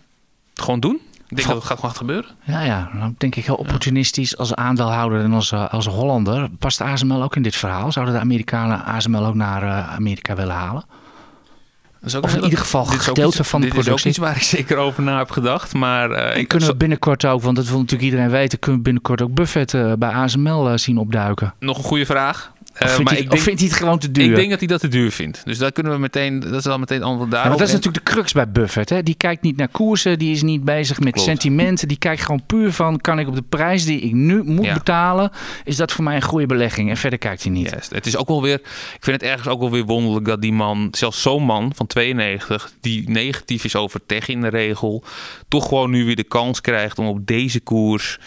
[0.54, 1.00] gewoon doen.
[1.28, 2.30] Ik denk dat het gaat gewoon gebeuren.
[2.42, 2.90] Ja, ja.
[2.98, 6.48] Dan denk ik heel opportunistisch als aandeelhouder en als, als Hollander.
[6.58, 7.92] Past ASML ook in dit verhaal?
[7.92, 10.84] Zouden de Amerikanen ASML ook naar uh, Amerika willen halen?
[12.12, 14.12] Dat of in ieder geval gedeelte iets, van de dit productie.
[14.12, 15.74] Dit is ook iets waar ik zeker over na heb gedacht.
[15.74, 18.84] Maar uh, ik kunnen we binnenkort ook, want dat wil natuurlijk iedereen weten, kunnen we
[18.84, 21.54] binnenkort ook Buffett uh, bij ASML uh, zien opduiken.
[21.58, 22.52] Nog een goede vraag.
[22.80, 24.24] Of, vindt, maar hij, ik denk, of vindt hij het gewoon te duur?
[24.30, 25.42] Ik denk dat hij dat te duur vindt.
[25.44, 27.52] Dus daar kunnen we meteen, dat is dan meteen antwoord daarop.
[27.52, 28.88] Ja, dat is natuurlijk de crux bij Buffett.
[28.90, 29.02] Hè?
[29.02, 31.28] Die kijkt niet naar koersen, die is niet bezig met Klopt.
[31.28, 31.88] sentimenten.
[31.88, 34.74] Die kijkt gewoon puur van, kan ik op de prijs die ik nu moet Ja.
[34.74, 35.30] betalen,
[35.64, 36.90] is dat voor mij een goede belegging?
[36.90, 37.70] En verder kijkt hij niet.
[37.90, 38.60] Het is ook wel weer,
[38.94, 41.86] ik vind het ergens ook wel weer wonderlijk dat die man, zelfs zo'n man van
[41.86, 45.04] 92, die negatief is over tech in de regel,
[45.48, 48.18] toch gewoon nu weer de kans krijgt om op deze koers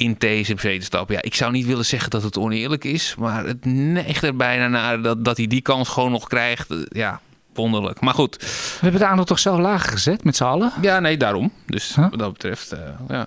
[0.00, 1.14] in TSMC te stappen.
[1.14, 4.68] Ja, ik zou niet willen zeggen dat het oneerlijk is, maar het neigt er bijna
[4.68, 6.74] naar dat, dat hij die kans gewoon nog krijgt.
[6.88, 7.20] Ja,
[7.54, 8.00] wonderlijk.
[8.00, 8.36] Maar goed.
[8.40, 10.72] We hebben de aandeel toch zelf lager gezet met z'n allen?
[10.80, 11.52] Ja, nee, daarom.
[11.66, 12.10] Dus Huh?
[12.10, 13.26] wat dat betreft, uh, ja.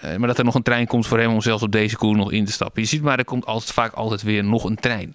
[0.00, 2.16] Eh, maar dat er nog een trein komt voor hem om zelfs op deze koer
[2.16, 2.82] nog in te stappen.
[2.82, 5.14] Je ziet maar, er komt altijd, vaak altijd weer nog een trein.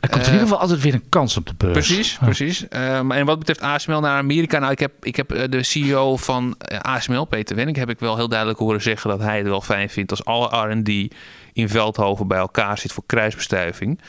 [0.00, 1.72] Er komt in Eh, ieder geval altijd weer een kans op de beurs.
[1.72, 2.68] Precies, precies.
[2.68, 5.62] Eh, maar en wat betreft ASML naar Amerika, nou, ik heb, ik heb eh, de
[5.62, 9.38] CEO van eh, ASML, Peter Wenning, heb ik wel heel duidelijk horen zeggen dat hij
[9.38, 11.14] het wel fijn vindt als alle R&D
[11.52, 14.00] in Veldhoven bij elkaar zit voor kruisbestuiving.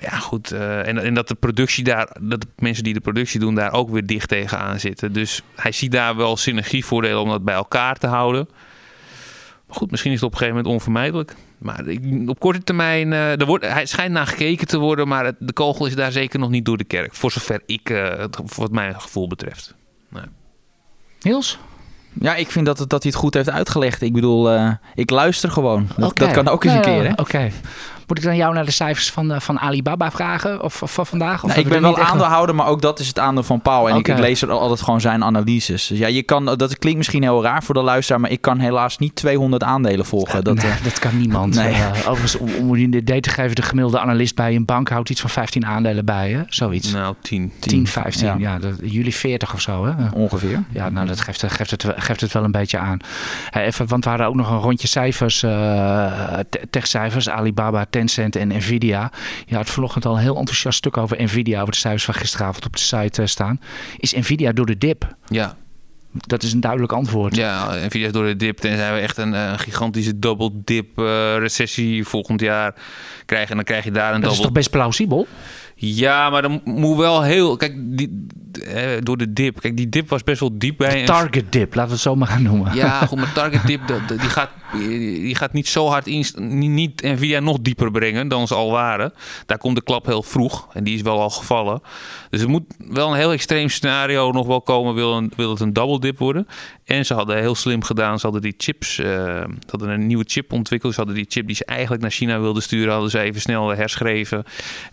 [0.00, 0.50] Ja, goed.
[0.52, 3.72] eh, en, en dat de productie daar, dat de mensen die de productie doen daar
[3.72, 5.12] ook weer dicht tegenaan zitten.
[5.12, 8.48] Dus hij ziet daar wel synergievoordelen om dat bij elkaar te houden.
[9.68, 11.34] Goed, misschien is het op een gegeven moment onvermijdelijk.
[11.58, 15.24] Maar ik- op korte termijn, eh, er wordt, hij schijnt naar gekeken te worden, maar
[15.24, 17.14] het- de kogel is daar zeker nog niet door de kerk.
[17.14, 19.74] Voor zover ik, eh, het- wat mijn gevoel betreft.
[21.20, 21.58] Niels?
[22.20, 24.02] Ja, ik vind dat, het, dat hij het goed heeft uitgelegd.
[24.02, 25.88] Ik bedoel, eh, ik luister gewoon.
[25.96, 27.12] Dat, kan ook eens een keer, hè?
[27.16, 27.50] Oké.
[28.08, 30.62] Moet ik dan jou naar de cijfers van, eh, van Alibaba vragen?
[30.62, 31.42] Of, of van vandaag?
[31.44, 33.88] Of Nou, ik ben we wel aandeelhouder, maar ook dat is het aandeel van Paul.
[33.88, 35.86] En ik, lees er al- altijd gewoon zijn analyses.
[35.86, 38.58] Dus ja, je kan, dat klinkt misschien heel raar voor de luisteraar, maar ik kan
[38.58, 40.44] helaas niet 200 aandelen volgen.
[40.44, 41.54] Dat, nee, eh, dat kan niemand.
[41.54, 41.72] Nee.
[41.72, 45.10] Eh, overigens, om, om een idee te geven, de gemiddelde analist bij een bank houdt
[45.10, 46.42] iets van 15 aandelen bij, hè?
[46.48, 46.92] Zoiets.
[46.92, 47.52] Nou, 10.
[47.58, 48.26] 10, 15.
[48.26, 48.58] Ja, ja.
[48.58, 49.92] dat, jullie 40 of zo, hè?
[50.14, 50.62] ongeveer.
[50.70, 52.98] Ja, nou, dat geeft, geeft, het, geeft het wel een beetje aan.
[53.50, 55.50] Even, want we hadden ook nog een rondje cijfers, eh,
[56.50, 59.12] te- techcijfers, Alibaba, Tencent en Nvidia.
[59.46, 62.66] Je had vanochtend al een heel enthousiast stuk over Nvidia, over de cijfers van gisteravond
[62.66, 63.60] op de site eh, staan.
[63.96, 65.14] Is Nvidia door de dip?
[65.26, 65.56] Ja,
[66.12, 67.36] Dat is een duidelijk antwoord.
[67.36, 68.64] ja, Nvidia is door de dip.
[68.64, 72.74] En zijn we echt een eh, gigantische double dip eh, recessie volgend jaar
[73.26, 73.50] krijgen.
[73.50, 75.26] En dan krijg je daar een dat is toch best plausibel?
[75.80, 77.56] Ja, maar dan moet wel heel.
[77.56, 78.26] Kijk, die,
[78.64, 79.60] eh, door de dip.
[79.60, 81.00] Kijk, die dip was best wel diep bij.
[81.00, 82.74] een- Target dip, laten we het zo maar gaan noemen.
[82.74, 86.24] Ja, goed, maar target dip die, gaat, die gaat niet zo hard in.
[86.74, 89.12] Niet, Nvidia nog dieper brengen dan ze al waren.
[89.46, 91.80] Daar komt de klap heel vroeg en die is wel al gevallen.
[92.30, 94.94] Dus er moet wel een heel extreem scenario nog wel komen.
[94.94, 96.46] Wil, een, wil het een double dip worden?
[96.84, 98.18] En ze hadden heel slim gedaan.
[98.18, 98.98] Ze hadden die chips.
[98.98, 100.92] eh, ze hadden een nieuwe chip ontwikkeld.
[100.92, 102.92] Ze hadden die chip die ze eigenlijk naar China wilden sturen.
[102.92, 104.44] Hadden ze even snel herschreven.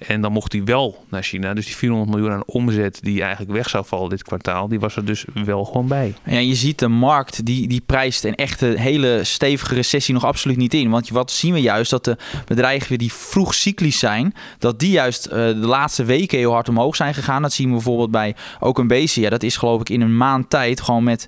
[0.08, 0.75] En dan mocht die wel
[1.10, 1.54] naar China.
[1.54, 4.68] Dus die 400 miljoen aan omzet die eigenlijk weg zou vallen dit kwartaal.
[4.68, 6.14] Die was er dus wel gewoon bij.
[6.26, 10.58] Ja, je ziet de markt, die, die prijst een echte hele stevige recessie nog absoluut
[10.58, 10.90] niet in.
[10.90, 11.90] Want wat zien we juist?
[11.90, 16.52] Dat de bedrijven die vroeg cyclisch zijn, dat die juist eh, de laatste weken heel
[16.52, 17.42] hard omhoog zijn gegaan.
[17.42, 20.50] Dat zien we bijvoorbeeld bij ook een Ja, dat is geloof ik in een maand
[20.50, 21.28] tijd gewoon met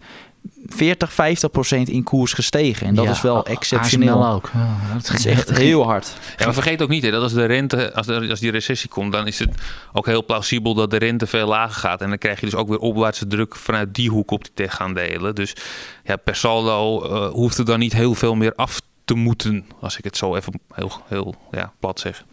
[0.68, 2.88] 40, 50 procent in koers gestegen.
[2.88, 4.28] En dat Ja, is wel ASML exceptioneel.
[4.28, 4.50] ook.
[4.54, 6.14] Ja, dat Het is echt heel hard.
[6.38, 9.12] Ja, maar vergeet ook niet hè, dat als de rente, als, als die recessie komt,
[9.12, 9.50] dan is het
[9.94, 12.02] ook heel plausibel dat de rente veel lager gaat.
[12.02, 15.36] En dan krijg je dus ook weer opwaartse druk vanuit die hoek op die tech-aandelen.
[15.36, 15.54] Dus
[16.04, 19.98] ja, per saldo eh, hoeft er dan niet heel veel meer af te moeten, als
[19.98, 22.24] ik het zo even heel, heel ja, plat zeg.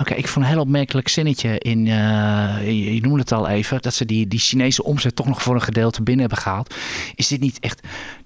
[0.00, 3.82] Oké, ik vond een heel opmerkelijk zinnetje in, eh, je, je noemde het al even,
[3.82, 6.74] dat ze die, die Chinese omzet toch nog voor een gedeelte binnen hebben gehaald.
[7.14, 7.80] Is dit niet echt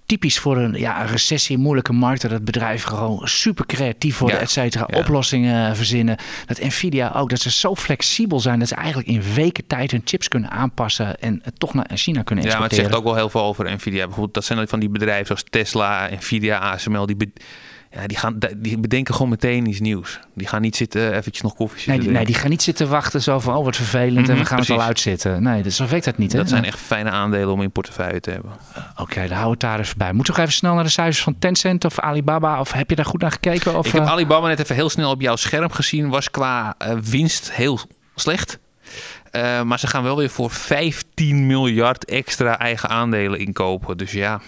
[0.06, 4.44] typisch voor een, ja, een recessie moeilijke markten, dat bedrijven gewoon super creatief worden, Ja,
[4.44, 4.98] et cetera, ja.
[4.98, 6.16] oplossingen verzinnen.
[6.46, 10.02] Dat Nvidia ook, dat ze zo flexibel zijn dat ze eigenlijk in weken tijd hun
[10.04, 12.84] chips kunnen aanpassen en het toch naar China kunnen Ja, maar het exporteren.
[12.84, 14.04] zegt ook wel heel veel over Nvidia.
[14.04, 17.06] Bijvoorbeeld, dat zijn van die bedrijven zoals Tesla, Nvidia, ASML.
[17.06, 17.32] Die,
[17.90, 20.20] ja, die, gaan, die bedenken gewoon meteen iets nieuws.
[20.34, 22.88] Die gaan niet zitten eventjes nog koffie Nee zitten die, nee, die gaan niet zitten
[22.88, 25.42] wachten zo van, oh wat vervelend en Mhm, we gaan het al uitzitten.
[25.42, 26.32] Nee, dus zo werkt dat niet.
[26.32, 26.38] hè?
[26.38, 28.52] Dat zijn echt fijne aandelen om in portefeuille te hebben.
[28.96, 30.12] Oké, daar houden we het daar even bij.
[30.12, 32.60] Moeten we nog even snel naar de cijfers van Tencent of Alibaba?
[32.60, 33.78] Of heb je daar goed naar gekeken?
[33.78, 36.08] Of, ik heb eh, Alibaba net even heel snel op jouw scherm gezien.
[36.08, 37.80] Was qua eh, winst heel
[38.14, 38.58] slecht.
[39.30, 43.96] Eh, maar ze gaan wel weer voor 15 miljard extra eigen aandelen inkopen.
[43.96, 44.40] Dus ja.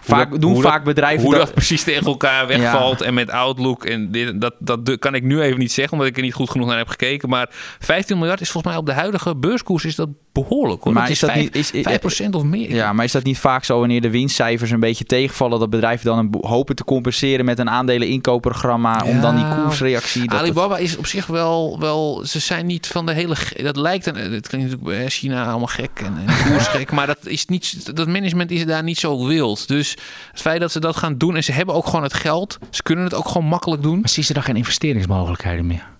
[0.00, 3.14] Vaak, dat- doen hoe dat- vaak bedrijven Hoe dat- dat precies tegen elkaar wegvalt en
[3.14, 3.84] met Outlook.
[3.84, 6.50] En dit, dat, dat kan ik nu even niet zeggen, omdat ik er niet goed
[6.50, 7.28] genoeg naar heb gekeken.
[7.28, 10.82] Maar 15 miljard is volgens mij op de huidige beurskoers is dat behoorlijk.
[10.82, 10.92] Hoor.
[10.92, 12.74] Maar dat is dat vijf- niet- is- is- 5% of meer.
[12.74, 16.06] Ja, maar is dat niet vaak zo wanneer de winstcijfers een beetje tegenvallen, dat bedrijven
[16.06, 20.20] dan een hopen te compenseren met een aandelen inkoopprogramma om dan die koersreactie...
[20.22, 23.76] Dat het- Alibaba is op zich wel, wel, ze zijn niet van de hele, dat
[23.76, 27.96] lijkt, een- het klinkt natuurlijk bij China allemaal gek en, en maar dat is niet,
[27.96, 29.26] dat management is daar niet zo
[29.66, 29.96] Dus
[30.30, 32.82] het feit dat ze dat gaan doen en ze hebben ook gewoon het geld, ze
[32.82, 34.00] kunnen het ook gewoon makkelijk doen.
[34.00, 35.94] Maar zien ze daar geen investeringsmogelijkheden meer?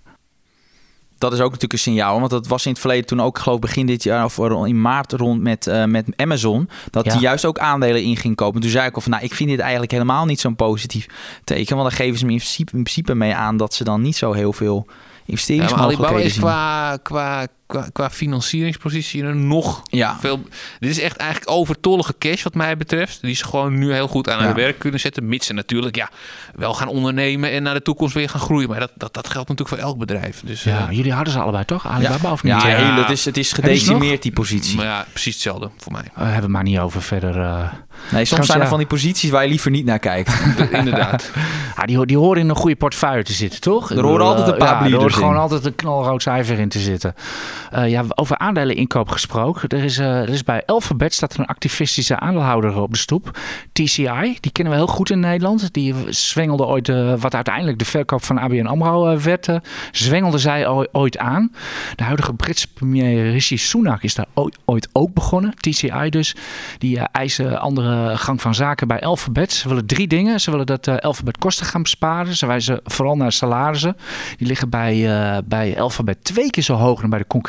[1.17, 2.19] dat is ook natuurlijk een signaal.
[2.19, 4.81] Want dat was in het verleden toen ook, geloof ik, begin dit jaar of in
[4.81, 6.69] maart rond met, eh, met Amazon.
[6.91, 7.11] Dat Ja.
[7.11, 8.61] die juist ook aandelen in ging kopen.
[8.61, 11.07] Toen zei ik al van, nou, ik vind dit eigenlijk helemaal niet zo'n positief
[11.43, 11.75] teken.
[11.77, 14.15] Want dan geven ze me in principe, in principe mee aan dat ze dan niet
[14.17, 16.41] zo heel veel Ja, maar investeringsmogelijkheden Alibaba is zien.
[16.41, 20.17] qua, qua qua, qua financieringspositie er nog Ja.
[20.19, 20.41] veel...
[20.79, 23.21] Dit is echt eigenlijk overtollige cash wat mij betreft.
[23.21, 24.45] Die ze gewoon nu heel goed aan Ja.
[24.47, 25.27] het werk kunnen zetten.
[25.27, 26.09] Mits ze natuurlijk ja,
[26.55, 28.69] wel gaan ondernemen en naar de toekomst weer gaan groeien.
[28.69, 30.41] Maar dat, dat, dat geldt natuurlijk voor elk bedrijf.
[30.45, 31.87] Dus, Ja, eh, jullie hadden ze allebei toch?
[31.87, 32.61] Alibaba of niet?
[32.61, 32.75] Ja, Ja.
[32.75, 34.75] heel- het is, het is gedecimeerd, die positie.
[34.75, 36.01] maar ja, precies hetzelfde voor mij.
[36.01, 37.39] Eh, hebben we het maar niet over verder.
[37.41, 37.71] eh.
[38.11, 38.69] Nee, soms zijn er ja.
[38.69, 40.33] van die posities waar je liever niet naar kijkt.
[40.71, 41.31] Inderdaad.
[41.75, 43.91] Ah, die, die horen in een goede portefeuille te zitten, toch?
[43.91, 46.79] Er horen altijd een paar ja, Er hoort gewoon altijd een knalrood cijfer in te
[46.79, 47.13] zitten.
[47.71, 49.69] Eh, ja, over aandeleninkoop gesproken.
[49.69, 53.39] Er is, eh, er is bij Alphabet staat er een activistische aandeelhouder op de stoep.
[53.71, 55.73] TCI, die kennen we heel goed in Nederland.
[55.73, 59.49] Die zwengelde ooit, eh, wat uiteindelijk de verkoop van ABN AMRO werd,
[59.91, 61.51] zwengelde zij ooit aan.
[61.95, 64.25] De huidige Britse premier Rishi Sunak is daar
[64.65, 65.53] ooit, ook begonnen.
[65.55, 66.35] TCI dus.
[66.77, 69.51] Die eisen andere gang van zaken bij Alphabet.
[69.53, 70.39] Ze willen drie dingen.
[70.39, 72.35] Ze willen dat Alphabet kosten gaan besparen.
[72.35, 73.97] Ze wijzen vooral naar salarissen.
[74.37, 75.09] Die liggen bij,
[75.45, 77.46] bij Alphabet twee keer zo hoog dan bij de concurrentie.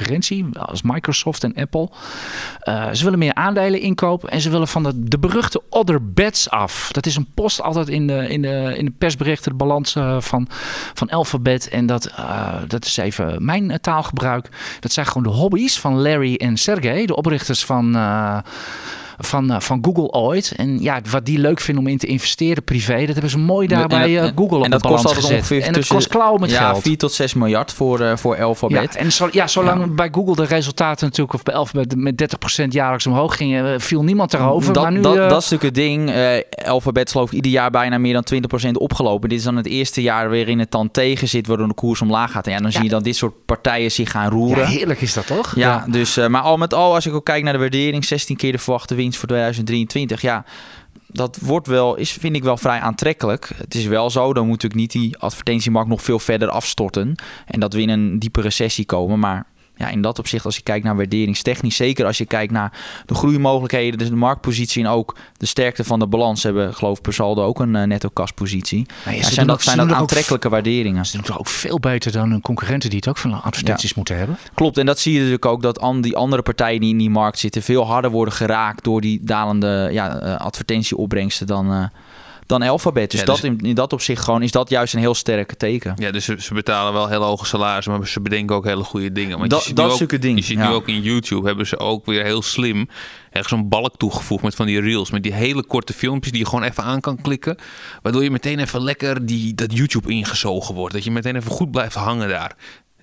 [0.53, 1.89] Als Microsoft en Apple.
[2.61, 4.29] Eh, ze willen meer aandelen inkopen.
[4.29, 6.89] En ze willen van de, de beruchte other bets af.
[6.93, 9.51] Dat is een post altijd in de, in de, in de persberichten.
[9.51, 10.49] De balans eh, van,
[10.95, 11.69] van Alphabet.
[11.69, 14.49] En dat, eh, dat is even mijn taalgebruik.
[14.81, 17.07] Dat zijn gewoon de hobby's van Larry en Sergey.
[17.07, 17.97] De oprichters van...
[19.19, 20.53] van, eh, van Google ooit.
[20.57, 23.67] En ja, wat die leuk vinden om in te investeren privé, dat hebben ze mooi
[23.67, 25.37] daar bij dat- eh, Google op en de dat kost altijd gezet.
[25.37, 26.83] ongeveer En dat kost klauw met ja, geld.
[26.83, 28.97] 4 tot 6 miljard voor, eh, voor Ja, Alphabet.
[28.97, 33.07] en zo, ja, zolang bij Google de resultaten natuurlijk of bij Alphabet met 30% jaarlijks
[33.07, 34.73] omhoog gingen, viel niemand erover.
[34.73, 36.13] dat, maar nu, dat, dat is natuurlijk het ding.
[36.69, 39.29] Alphabet is geloof ik ieder jaar bijna meer dan 20% opgelopen.
[39.29, 42.31] Dit is dan het eerste jaar waarin het dan tegen zit, waardoor de koers omlaag
[42.33, 42.47] gaat.
[42.47, 44.63] En ja, dan zie je dat dit soort partijen zich gaan roeren.
[44.63, 45.53] ja, heerlijk is dat toch?
[45.57, 48.53] Ja, dus, maar al met al, als ik ook kijk naar de waardering, 16 keer
[48.53, 50.21] de verwachte winst voor 2023.
[50.21, 50.45] Ja,
[51.07, 53.51] dat wordt wel, is, vind ik wel vrij aantrekkelijk.
[53.57, 57.15] Het is wel zo, dan moet natuurlijk niet die advertentiemarkt nog veel verder afstorten.
[57.47, 59.19] En dat we in een diepe recessie komen.
[59.19, 59.47] Maar
[59.79, 62.73] ja, in dat opzicht, als je kijkt naar waarderingstechnisch, zeker als je kijkt naar
[63.07, 67.03] de groeimogelijkheden, dus de marktpositie en ook de sterkte van de balans, hebben geloof ik
[67.03, 68.87] per saldo ook een eh, netto kaspositie.
[69.05, 71.07] Ja, zijn dat, ook- zijn dat ook aantrekkelijke waarderingen.
[71.07, 74.17] Ze doen toch ook veel beter dan hun concurrenten die het ook van advertenties moeten
[74.17, 74.39] hebben.
[74.55, 77.11] Klopt, en dat zie je natuurlijk ook dat an, die andere partijen die in die
[77.11, 81.85] markt zitten veel harder worden geraakt door die dalende ja, eh, advertentieopbrengsten dan, eh,
[82.49, 83.11] dan Alphabet.
[83.11, 85.57] Dus, Ja, dus- dat in, in dat opzicht gewoon is dat juist een heel sterke
[85.57, 85.95] teken.
[85.97, 89.13] Ja, dus ze, ze betalen wel heel hoge salarissen, maar ze bedenken ook hele goede
[89.13, 89.39] dingen.
[89.39, 90.69] Want Dat- je dat nu is ook, natuurlijk het ding, Je ziet ja.
[90.69, 92.89] nu ook in YouTube, hebben ze ook weer heel slim
[93.31, 95.11] echt zo'n balk toegevoegd met van die reels.
[95.11, 97.57] Met die hele korte filmpjes die je gewoon even aan kan klikken.
[98.03, 100.95] Waardoor je meteen even lekker die, dat YouTube ingezogen wordt.
[100.95, 102.57] Dat je meteen even goed blijft hangen daar.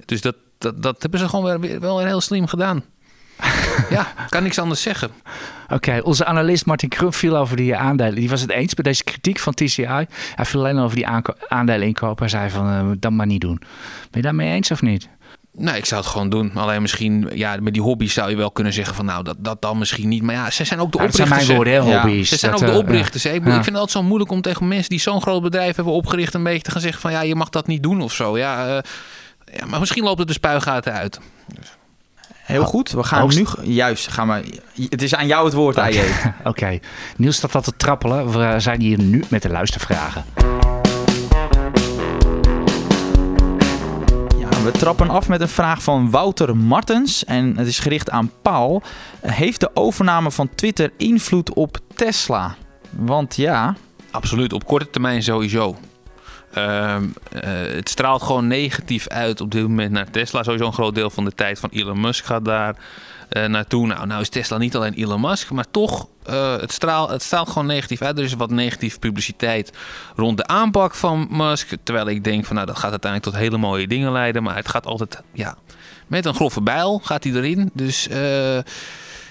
[0.06, 2.84] Dus dat, dat, dat hebben ze gewoon weer, wel weer heel slim gedaan.
[3.90, 5.12] Ja, kan niks anders zeggen.
[5.70, 8.16] Oké, onze analist Martin Krum viel over die aandelen.
[8.16, 9.86] Die was het eens met deze kritiek van TCI.
[10.36, 11.08] Hij viel alleen over die
[11.48, 12.30] aandelen inkopen.
[12.30, 13.58] Hij zei van, eh dat maar niet doen.
[13.60, 13.68] Ben
[14.12, 15.08] je daarmee eens of niet?
[15.58, 16.52] Nee, ik zou het gewoon doen.
[16.56, 19.62] Alleen misschien, ja, met die hobby zou je wel kunnen zeggen van nou, dat, dat
[19.62, 20.24] dan misschien niet.
[20.24, 21.48] Maar ja, ze zijn ook de Ja, dat zijn oprichters.
[21.48, 22.30] mijn woorden, hè, Ja, hobby's.
[22.30, 23.24] Ze zijn Dat, ook de eh, oprichters.
[23.24, 23.30] Ja.
[23.30, 26.34] ik vind het altijd zo moeilijk om tegen mensen die zo'n groot bedrijf hebben opgericht...
[26.34, 28.38] een beetje te gaan zeggen van ja, je mag dat niet doen of zo.
[28.38, 28.84] Ja, eh,
[29.60, 31.20] ja maar misschien loopt het de spuigaten uit.
[32.46, 33.46] Heel goed, we gaan nu...
[33.62, 36.02] Juist, gaan we, het is aan jou het woord, AJ.
[36.44, 36.80] Oké,
[37.18, 38.32] Niels staat al te trappelen.
[38.32, 40.26] We zijn hier nu met de luistervragen.
[44.38, 47.26] Ja, we trappen af met een vraag van Wouter Martens.
[47.26, 48.82] En het is gericht aan Paul.
[49.22, 52.56] Heeft de overname van Twitter invloed op Tesla?
[52.90, 53.76] Want ja,
[54.16, 55.76] Absoluut, op korte termijn sowieso.
[56.56, 57.42] Ehm, eh,
[57.76, 60.44] het straalt gewoon negatief uit op dit moment naar Tesla.
[60.44, 62.76] Sowieso een groot deel van de tijd van Elon Musk gaat daar
[63.30, 63.88] eh, naartoe.
[63.88, 67.50] Nou, nou is Tesla niet alleen Elon Musk, maar toch, eh, het, straalt, het straalt
[67.50, 68.18] gewoon negatief uit.
[68.18, 69.72] Er is wat negatieve publiciteit
[70.16, 71.76] rond de aanpak van Musk.
[71.84, 74.44] Terwijl ik denk van, nou, dat gaat uiteindelijk tot hele mooie dingen leiden.
[74.44, 75.56] Maar het gaat altijd, ja,
[76.08, 77.70] met een grove bijl gaat hij erin.
[77.74, 78.08] Dus...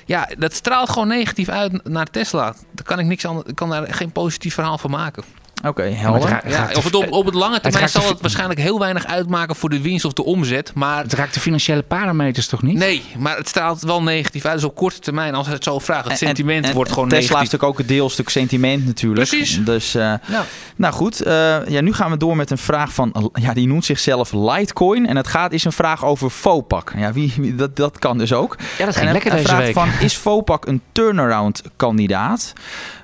[0.07, 2.55] ja, dat straalt gewoon negatief uit naar Tesla.
[2.73, 5.25] Daar kan ik niks anders, kan daar geen positief verhaal van maken.
[5.67, 6.41] Oké, het helder.
[6.49, 9.71] Ja, of het op, op het lange termijn zal het waarschijnlijk heel weinig uitmaken voor
[9.71, 10.73] de winst of de omzet.
[10.75, 12.77] Maar Het raakt de financiële parameters toch niet?
[12.77, 14.55] nee, maar het straalt wel negatief uit.
[14.55, 17.23] Dus op korte termijn, als het zo vraagt, het sentiment En- en wordt gewoon Tesla
[17.25, 17.53] is negatief.
[17.53, 19.29] natuurlijk ook een deelstuk sentiment natuurlijk.
[19.29, 19.65] Precies.
[19.65, 20.45] Dus, eh, Ja.
[20.77, 21.21] nou goed.
[21.23, 25.07] eh, ja, nu gaan we door met een vraag van, ja, die noemt zichzelf Litecoin.
[25.07, 26.93] En het gaat is een vraag over Fopak.
[26.97, 28.57] Ja, wie, wie- dat, dat kan dus ook.
[28.79, 29.75] Ja, dat ging En lekker deze vraagt week.
[29.75, 32.53] van, is Fopak een turnaround kandidaat?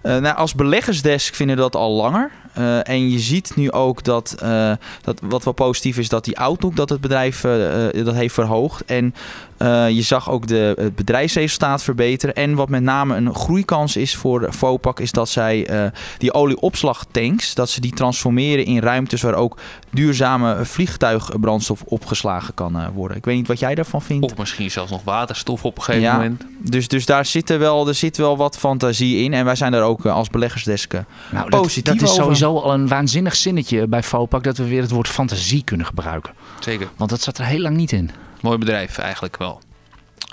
[0.02, 2.30] Eh, nou, als beleggersdesk vinden we dat al langer.
[2.60, 6.38] Eh, en je ziet nu ook dat, eh, dat wat wel positief is, dat die
[6.38, 8.84] outlook dat het bedrijf eh, dat heeft verhoogd.
[8.84, 9.14] En
[9.60, 12.34] Eh, je zag ook de, het bedrijfsresultaat verbeteren.
[12.34, 17.54] En wat met name een groeikans is voor Vopak, is dat zij eh, die olieopslagtanks,
[17.54, 19.56] dat ze die transformeren in ruimtes waar ook
[19.90, 23.16] duurzame vliegtuigbrandstof opgeslagen kan eh, worden.
[23.16, 24.24] Ik weet niet wat jij daarvan vindt.
[24.32, 26.14] Of misschien zelfs nog waterstof op een gegeven Ja.
[26.14, 26.42] moment.
[26.58, 29.32] Dus, dus daar zit er, wel, er zit wel wat fantasie in.
[29.32, 32.22] En wij zijn daar ook als beleggersdesk eh, Nou, dat, positief dat is over.
[32.22, 36.32] sowieso al een waanzinnig zinnetje bij Fopak dat we weer het woord fantasie kunnen gebruiken.
[36.60, 36.88] Zeker.
[36.96, 38.10] Want dat zat er heel lang niet in.
[38.40, 39.60] Mooi bedrijf eigenlijk wel.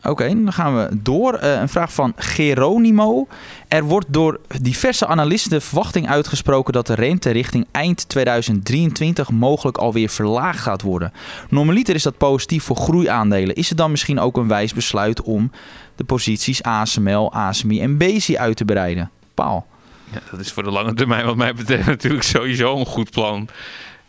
[0.03, 1.33] Oké, dan gaan we door.
[1.33, 3.27] Eh, een vraag van Geronimo.
[3.67, 9.77] Er wordt door diverse analisten de verwachting uitgesproken dat de rente richting eind 2023 mogelijk
[9.77, 11.13] alweer verlaagd gaat worden.
[11.49, 13.55] Normaliter is dat positief voor groeiaandelen.
[13.55, 15.51] Is het dan misschien ook een wijs besluit om
[15.95, 19.11] de posities ASML, ASMI en BESI uit te breiden?
[19.33, 19.65] Paul.
[20.11, 23.49] Ja, dat is voor de lange termijn wat mij betreft natuurlijk sowieso een goed plan.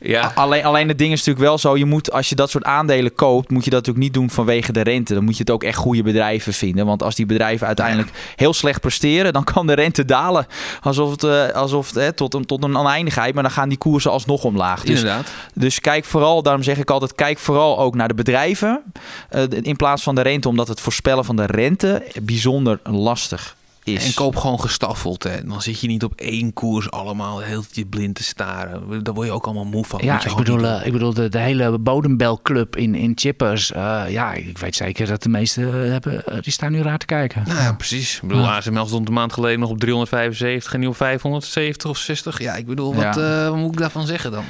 [0.00, 2.64] Ja, Alleen, alleen het ding is natuurlijk wel zo, je moet, als je dat soort
[2.64, 5.14] aandelen koopt, moet je dat natuurlijk niet doen vanwege de rente.
[5.14, 6.86] Dan moet je het ook echt goede bedrijven vinden.
[6.86, 10.46] Want als die bedrijven uiteindelijk heel slecht presteren, dan kan de rente dalen.
[10.80, 13.78] Alsof het, eh, alsof het hè, tot, een, tot een oneindigheid, maar dan gaan die
[13.78, 14.84] koersen alsnog omlaag.
[14.84, 15.30] Dus, inderdaad.
[15.54, 18.82] dus kijk vooral, daarom zeg ik altijd, kijk vooral ook naar de bedrijven
[19.28, 20.48] eh, in plaats van de rente.
[20.48, 23.56] Omdat het voorspellen van de rente bijzonder lastig
[23.88, 24.06] is.
[24.06, 25.22] En koop gewoon gestaffeld.
[25.22, 25.44] Hè.
[25.44, 29.02] Dan zit je niet op één koers allemaal heel je blind te staren.
[29.04, 30.00] Daar word je ook allemaal moe van.
[30.02, 33.72] Ja, je ik bedoel, niet eh, ik bedoel de, de hele bodembelclub in, in Chippers.
[33.72, 36.98] eh, ja, ik weet zeker dat de meesten eh, hebben, eh, die staan nu raar
[36.98, 37.42] te kijken.
[37.46, 38.14] Nou ja, precies.
[38.22, 38.56] Ik bedoel, Ja.
[38.56, 42.38] ASML stond een maand geleden nog op 375 en nu op 570 of 60.
[42.40, 43.42] Ja, ik bedoel, wat, Ja.
[43.44, 44.44] eh, wat moet ik daarvan zeggen dan?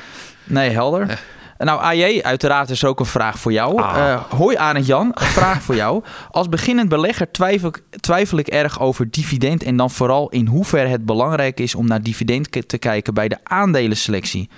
[0.45, 1.21] Nee, helder.
[1.59, 3.83] Nou, AJ, uiteraard is er ook een vraag voor jou.
[3.83, 3.97] Ah.
[4.13, 6.03] Eh, hoi Arend Jan, een vraag voor jou.
[6.31, 10.89] Als beginnend belegger twijfel, ik- twijfel ik erg over dividend en dan vooral in hoeverre
[10.89, 14.49] het belangrijk is om naar dividend te kijken bij de aandelenselectie.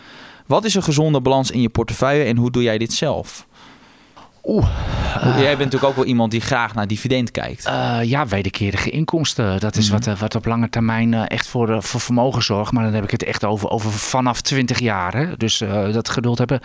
[0.46, 3.46] Wat is een gezonde balans in je portefeuille en hoe doe jij dit zelf?
[4.44, 4.68] Oeh.
[5.22, 7.64] Jij bent natuurlijk ook wel iemand die graag naar dividend kijkt.
[7.66, 9.60] Eh, ja, wederkerige inkomsten.
[9.60, 9.92] Dat is Mhm.
[9.98, 12.72] wat, eh, wat op lange termijn eh, echt voor, eh, voor vermogen zorgt.
[12.72, 15.16] Maar dan heb ik het echt over, over vanaf 20 jaar.
[15.16, 15.36] Hè?
[15.36, 16.60] Dus eh, dat geduld hebben,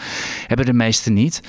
[0.48, 1.42] hebben de meesten niet.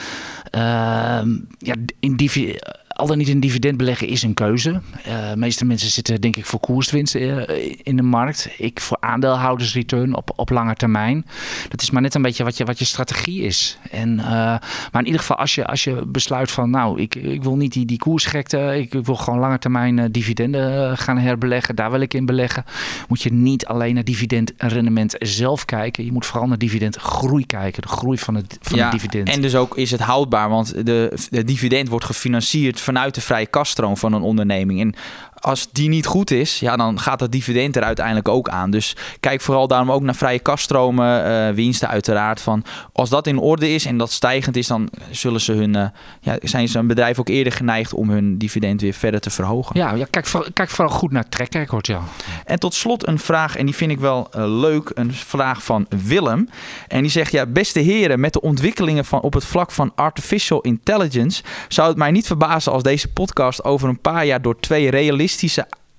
[0.50, 2.56] Ehm, ja, in divi-
[2.96, 4.80] al dan niet een dividend beleggen is een keuze.
[5.04, 7.38] Eh, de meeste mensen zitten denk ik voor koerswinst eh,
[7.82, 8.48] in de markt.
[8.58, 11.26] Ik voor aandeelhoudersreturn op, op lange termijn.
[11.68, 13.78] Dat is maar net een beetje wat je, wat je strategie is.
[13.90, 17.42] En, eh, maar in ieder geval als je, als je besluit van nou ik, ik
[17.42, 18.78] wil niet die, die koersgekte.
[18.78, 21.76] Ik wil gewoon lange termijn dividenden gaan herbeleggen.
[21.76, 22.64] Daar wil ik in beleggen.
[23.08, 26.04] Moet je niet alleen naar dividendrendement zelf kijken.
[26.04, 27.82] Je moet vooral naar dividendgroei kijken.
[27.82, 29.28] De groei van het, van het dividend.
[29.28, 33.46] En dus ook is het houdbaar, want de, de dividend wordt gefinancierd vanuit de vrije
[33.46, 34.80] kaststroom van een onderneming.
[34.80, 34.94] En
[35.40, 38.70] als die niet goed is, ja, dan gaat dat dividend er uiteindelijk ook aan.
[38.70, 42.40] Dus kijk vooral daarom ook naar vrije kaststromen, eh, winsten uiteraard.
[42.40, 45.86] Van als dat in orde is en dat stijgend is, dan zullen ze hun, eh,
[46.20, 49.76] ja, zijn ze een bedrijf ook eerder geneigd om hun dividend weer verder te verhogen.
[49.78, 52.00] ja, ja kijk, voor- kijk vooral goed naar track record, ja.
[52.44, 54.90] En tot slot een vraag, en die vind ik wel eh, leuk.
[54.94, 56.48] Een vraag van Willem.
[56.88, 60.60] En die zegt: Ja, beste heren, met de ontwikkelingen van, op het vlak van artificial
[60.60, 61.42] intelligence.
[61.68, 65.34] zou het mij niet verbazen als deze podcast over een paar jaar door twee realistische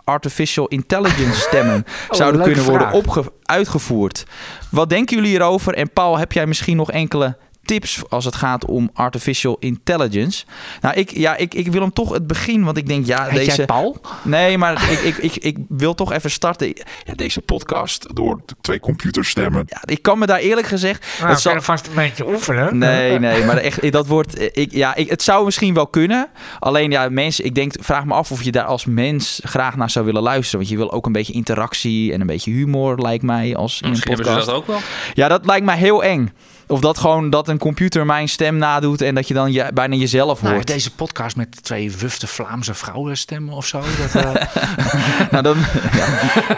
[0.04, 3.30] artificial intelligence stemmen zouden leuke kunnen worden vraag.
[3.44, 4.26] uitgevoerd.
[4.72, 5.74] Wat denken jullie hierover?
[5.74, 10.46] En Paul, heb jij misschien nog enkele tips als het gaat om artificial intelligence?
[10.82, 13.46] Nou, ik, ja, ik, ik wil hem toch het begin, want ik denk, ja, Heet
[13.46, 13.56] deze.
[13.56, 14.02] jij Paul?
[14.24, 16.68] Nee, maar ik, ik, ik, ik wil toch even starten.
[17.04, 19.64] Ja, deze podcast door twee computerstemmen.
[19.68, 21.06] Ja, ik kan me daar eerlijk gezegd.
[21.20, 22.78] Nou, het zal- kan vast een beetje oefenen.
[22.78, 24.58] Nee, nee, maar echt, dat wordt.
[24.58, 26.28] Ik, ja, ik, het zou misschien wel kunnen.
[26.60, 29.90] Alleen ja, mensen, ik denk, vraag me af of je daar als mens graag naar
[29.90, 30.60] zou willen luisteren.
[30.60, 33.88] Want je wil ook een beetje interactie en een beetje humor, lijkt mij, als in
[33.90, 34.46] een hebben ze podcast.
[34.46, 34.80] dat ook wel.
[35.14, 36.32] Ja, dat lijkt mij heel eng.
[36.68, 39.96] Of dat gewoon dat een computer mijn stem nadoet en dat je dan je, bijna
[39.96, 40.68] jezelf Nou, hoort.
[40.68, 43.82] deze podcast met twee wufte Vlaamse vrouwenstemmen of zo.
[44.14, 44.32] Dat, eh,
[45.32, 45.58] Nou, dan,
[45.94, 46.08] ja.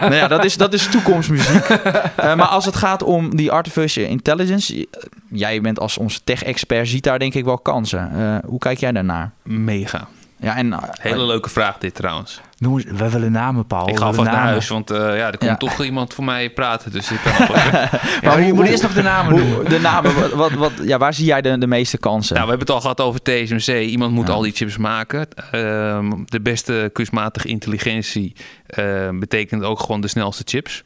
[0.00, 1.64] nou ja, dat is, dat is toekomstmuziek.
[2.16, 4.86] Eh, maar als het gaat om die artificial intelligence, j-
[5.30, 8.10] jij bent als onze tech-expert, ziet daar denk ik wel kansen.
[8.18, 9.30] Eh, hoe kijk jij daarnaar?
[9.42, 10.08] Mega.
[10.40, 12.40] Ja, en, eh, Hele leuke vraag dit trouwens.
[12.58, 13.88] noem eens- we willen namen, Paul.
[13.88, 14.50] ik we ga alvast willen naar namen.
[14.52, 15.56] huis, want eh, ja, er komt Ja.
[15.56, 16.92] toch iemand voor mij praten.
[16.92, 17.88] Dus ik kan Ja,
[18.22, 19.68] maar je moet eerst nog de namen noemen.
[19.70, 22.34] de namen, wat, wat, wat- ja, waar zie jij de, de meeste kansen?
[22.34, 23.80] Nou, we hebben het al gehad over TSMC.
[23.80, 24.32] Iemand moet Ja.
[24.32, 25.26] al die chips maken.
[25.50, 28.32] Ehm, de beste kunstmatige intelligentie
[28.66, 30.82] eh, betekent ook gewoon de snelste chips.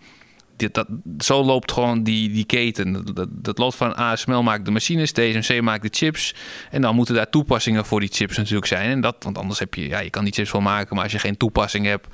[0.56, 0.86] Dit, dat,
[1.18, 2.92] zo loopt gewoon die, die keten.
[2.92, 6.34] Dat, dat, dat loopt van ASML maakt de machines, TSMC maakt de chips.
[6.70, 8.90] En dan moeten daar toepassingen voor die chips natuurlijk zijn.
[8.90, 11.12] En dat, want anders heb je, ja, je kan die chips wel maken, maar als
[11.12, 12.06] je geen toepassing hebt,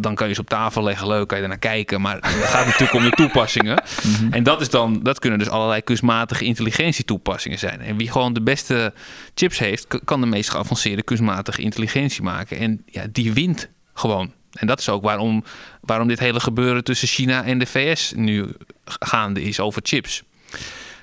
[0.00, 2.00] dan kan je ze op tafel leggen, leuk, kan je er naar kijken.
[2.00, 3.82] Maar het gaat natuurlijk om de toepassingen.
[4.30, 7.80] En dat, is dan, dat kunnen dus allerlei kunstmatige intelligentie toepassingen zijn.
[7.80, 8.92] En wie gewoon de beste
[9.34, 12.58] chips heeft, kan de meest geavanceerde kunstmatige intelligentie maken.
[12.58, 14.32] En ja, die wint gewoon.
[14.52, 15.44] En dat is ook waarom,
[15.80, 18.46] waarom dit hele gebeuren tussen China en de VS nu
[18.84, 20.22] gaande is over chips.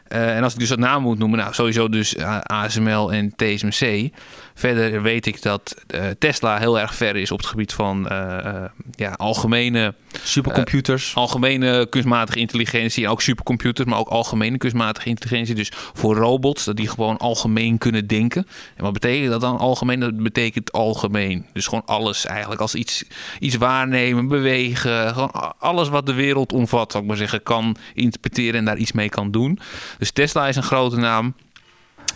[0.08, 4.10] Eh, en als ik dus dat naam moet noemen, nou sowieso dus ASML en TSMC.
[4.58, 8.64] Verder weet ik dat eh, Tesla heel erg ver is op het gebied van eh,
[8.92, 9.94] ja, algemene,
[10.24, 11.16] Supercomputers.
[11.16, 13.04] algemene kunstmatige intelligentie.
[13.06, 15.56] En ook supercomputers, maar ook algemene kunstmatige intelligentie.
[15.56, 18.48] Dus voor robots, dat die gewoon algemeen kunnen denken.
[18.76, 20.00] En wat betekent dat dan algemeen?
[20.00, 21.46] Dat betekent algemeen.
[21.54, 22.62] Dus gewoon alles eigenlijk.
[22.62, 23.04] Als iets,
[23.40, 25.14] iets waarnemen, bewegen.
[25.14, 28.92] Gewoon alles wat de wereld omvat, zou ik maar zeggen, kan interpreteren en daar iets
[28.92, 29.60] mee kan doen.
[29.98, 31.34] Dus Tesla is een grote naam.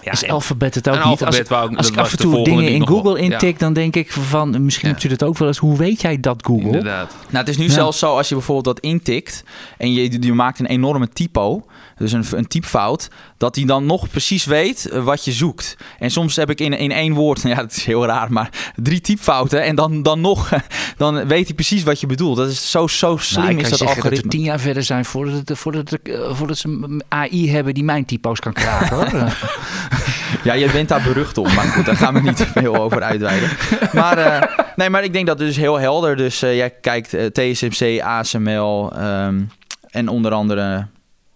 [0.03, 1.23] Ja, is alfabet het ook niet?
[1.25, 4.11] Als, wou ik- als ik af en toe dingen in Google intik, dan denk ik
[4.11, 4.93] van, misschien Ja.
[4.93, 5.57] hebt u dat ook wel eens.
[5.57, 6.65] Hoe weet jij dat Google?
[6.65, 7.15] Inderdaad.
[7.29, 7.71] Nou, het is nu Ja.
[7.71, 9.43] zelfs zo als je bijvoorbeeld dat intikt
[9.77, 11.65] en je, je maakt een enorme typo,
[11.97, 15.77] dus een, een typfout, dat hij dan nog precies weet eh, wat je zoekt.
[15.99, 19.01] En soms heb ik in, in één woord, ja, dat is heel raar, maar drie
[19.01, 20.49] typfouten en dan, dan nog,
[20.97, 22.37] dan weet hij precies wat je bedoelt.
[22.37, 24.09] Dat is zo, zo slim Nou, ik is dat algoritme.
[24.15, 27.73] dat we tien jaar verder zijn voordat, het, voordat, het, eh, voordat ze AI hebben
[27.73, 28.95] die mijn typo's kan kraken.
[28.95, 29.09] hoor.
[30.43, 33.03] Ja, je bent daar berucht om, maar goed, daar gaan we niet te veel over
[33.03, 33.49] uitweiden.
[33.93, 34.41] Maar, eh,
[34.75, 36.15] nee, maar ik denk dat het dus heel helder.
[36.15, 39.41] Dus eh, jij kijkt eh, TSMC, ASML ehm,
[39.89, 40.87] en onder andere,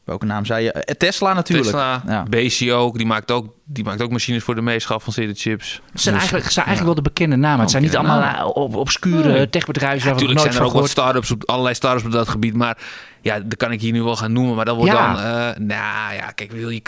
[0.03, 0.95] welke naam zei je?
[0.97, 1.67] Tesla natuurlijk.
[1.67, 2.23] Tesla, Ja.
[2.29, 5.81] BC ook, die maakt ook, die maakt ook machines voor de meest geavanceerde chips.
[5.91, 7.59] Het zijn eigenlijk, het zijn eigenlijk wel de bekende namen.
[7.59, 9.49] Het zijn niet allemaal op, obscure Nee.
[9.49, 12.53] techbedrijven Natuurlijk nooit zijn er ook wat start-ups, op, allerlei start-ups op dat gebied.
[12.55, 12.77] Maar
[13.21, 14.55] ja, dat kan ik hier nu wel gaan noemen.
[14.55, 15.13] Maar dat wordt Ja.
[15.13, 15.23] dan...
[15.23, 16.81] eh, nou ja, kijk, wil je...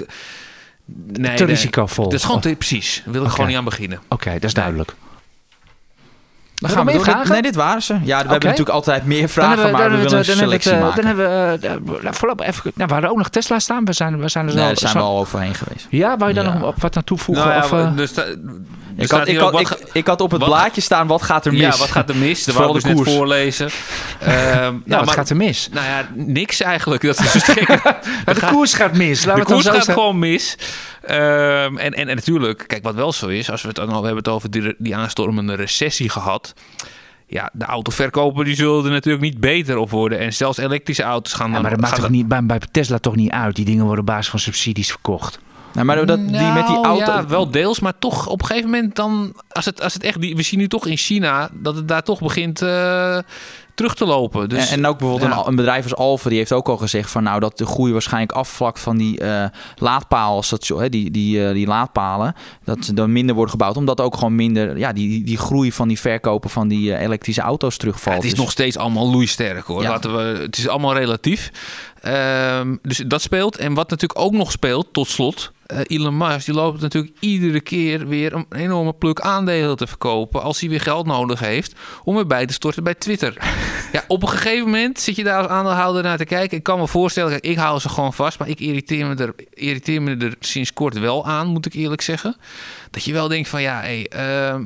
[0.96, 1.54] Nee, Te nee.
[1.54, 2.04] risicovol.
[2.04, 3.02] Dat is gewoon Oké, te, precies.
[3.04, 3.32] Daar wil ik Oké.
[3.36, 4.00] gewoon niet aan beginnen.
[4.08, 4.94] dat is duidelijk.
[6.56, 7.04] Dan gaan we door.
[7.04, 7.32] vragen?
[7.32, 7.94] Nee, dit waren ze.
[7.94, 8.44] Ja, we hebben Oké.
[8.46, 10.58] natuurlijk altijd meer vragen, we- maar dan we hebben willen we een het, dan hebben
[10.58, 11.58] we selectie het, maken.
[11.60, 13.86] Dan hebben we, nou, voorlopig even, nou, we hadden ook nog Tesla staan.
[13.86, 15.88] We zijn, we zijn er zo, nee, daar zijn zo- we al overheen geweest.
[15.90, 16.54] Ja, wou je daar Ja.
[16.58, 17.46] nog op wat aan toevoegen?
[17.48, 18.14] Nou ja, of, eh, dus
[18.98, 21.62] Ik had, ik, had, ik, had op het wat- blaadje staan, wat gaat er mis?
[21.62, 22.44] Ja, wat gaat er mis?
[22.46, 23.70] Dat wou ik de dus net voorlezen.
[24.20, 25.70] Ehm, nou, nou, wat maar- gaat er mis?
[25.72, 27.02] Nou ja, niks eigenlijk.
[27.02, 27.56] Dat is dus.
[28.26, 29.22] Maar de koers gaat mis.
[29.22, 30.58] De dan koers zo gaat gewoon mis.
[31.06, 34.04] Ehm, en, en, en natuurlijk, kijk wat wel zo is, als we het dan al
[34.04, 36.54] hebben het over die, die aanstormende recessie gehad.
[37.28, 40.20] Ja, de autoverkoper die zullen er natuurlijk niet beter op worden.
[40.20, 43.16] En zelfs elektrische auto's gaan Ja, maar dat maakt toch niet, bij, bij Tesla toch
[43.16, 43.56] niet uit.
[43.56, 45.40] Die dingen worden op basis van subsidies verkocht.
[45.78, 47.12] Nou, maar dat, die met die Nou, auto...
[47.12, 49.34] Ja, wel deels, maar toch op een gegeven moment dan...
[49.50, 50.22] Als het, als het echt...
[50.22, 53.18] die- We zien nu toch in China dat het daar toch begint eh,
[53.76, 54.50] terug te lopen.
[54.50, 55.38] Dus, en, en ook bijvoorbeeld ja.
[55.40, 57.92] een, een bedrijf als Alfa, die heeft ook al gezegd van nou dat de groei
[57.92, 63.12] waarschijnlijk afvlakt van die eh laadpaalstation, hè, die, die, eh, die laadpalen, dat ze dan
[63.12, 66.68] minder worden gebouwd, omdat ook gewoon minder, ja, die, die, groei van die verkopen van
[66.68, 68.16] die elektrische auto's Ja, terugvalt.
[68.16, 69.82] het is Dus- nog steeds allemaal loeisterk hoor.
[69.82, 69.90] Ja.
[69.90, 71.52] Laten we, het is allemaal relatief.
[72.02, 73.58] Ehm, dus dat speelt.
[73.58, 75.52] En wat natuurlijk ook nog speelt, tot slot.
[75.68, 80.42] Eh, Elon Musk die loopt natuurlijk iedere keer weer een enorme pluk aandelen te verkopen.
[80.42, 83.34] Als hij weer geld nodig heeft om weer bij te storten bij Twitter.
[83.92, 86.58] ja, op een gegeven moment zit je daar als aandeelhouder naar te kijken.
[86.58, 88.40] Ik kan me voorstellen, kijk, ik hou ze gewoon vast.
[88.40, 92.02] Maar ik irriteer me, er, irriteer me er sinds kort wel aan, moet ik eerlijk
[92.02, 92.36] zeggen.
[92.92, 94.64] Dat je wel denkt van ja, hey, ehm,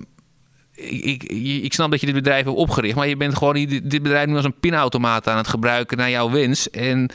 [0.76, 4.04] ik, ik, ik snap dat je dit bedrijf hebt opgericht, maar je bent gewoon dit
[4.04, 6.70] bedrijf nu als een pinautomaat aan het gebruiken naar jouw wens.
[6.70, 7.10] En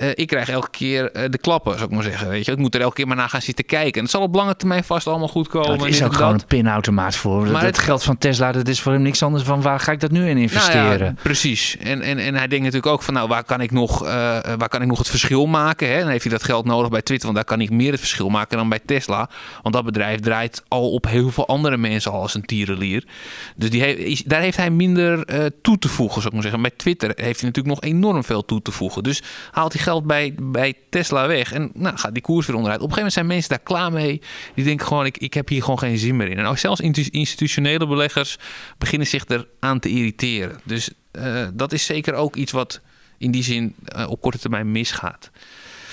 [0.00, 2.28] eh, ik krijg elke keer eh, de klappen, zou ik maar zeggen.
[2.28, 2.52] Weet je?
[2.52, 3.92] Ik moet er elke keer maar naar gaan zitten kijken.
[3.94, 5.78] En het zal op lange termijn vast allemaal goed komen.
[5.78, 6.40] Dat is ook gewoon dat.
[6.40, 7.42] een pinautomaat voor.
[7.42, 9.92] Maar dat het- geld van Tesla, dat is voor hem niks anders van waar ga
[9.92, 10.98] ik dat nu in investeren?
[10.98, 11.76] Nou ja, precies.
[11.76, 14.10] En, en, en hij denkt natuurlijk ook van, nou, waar kan ik nog, eh,
[14.58, 15.88] waar kan ik nog het verschil maken?
[15.92, 15.98] Hè?
[15.98, 18.28] Dan heeft hij dat geld nodig bij Twitter, want daar kan ik meer het verschil
[18.28, 19.28] maken dan bij Tesla.
[19.62, 23.04] Want dat bedrijf draait al op heel veel andere mensen al als een tierenlier.
[23.56, 25.24] Dus die heeft, daar heeft hij minder
[25.62, 26.62] toe te voegen, zou ik maar zeggen.
[26.62, 29.02] Bij Twitter heeft hij natuurlijk nog enorm veel toe te voegen.
[29.02, 32.80] Dus haalt hij geld bij, bij Tesla weg en nou, gaat die koers weer onderuit.
[32.80, 34.20] Op een gegeven moment zijn mensen daar klaar mee.
[34.54, 36.38] Die denken gewoon, ik, ik heb hier gewoon geen zin meer in.
[36.38, 38.38] En ook zelfs institutionele beleggers
[38.78, 40.60] beginnen zich er aan te irriteren.
[40.64, 42.80] Dus eh, dat is zeker ook iets wat
[43.18, 45.30] in die zin eh, op korte termijn misgaat.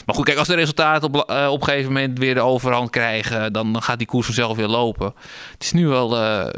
[0.05, 2.89] Maar goed, kijk, als de resultaten op, eh, op een gegeven moment weer de overhand
[2.89, 5.13] krijgen, dan, dan gaat die koers vanzelf weer lopen.
[5.51, 6.09] Het is nu wel,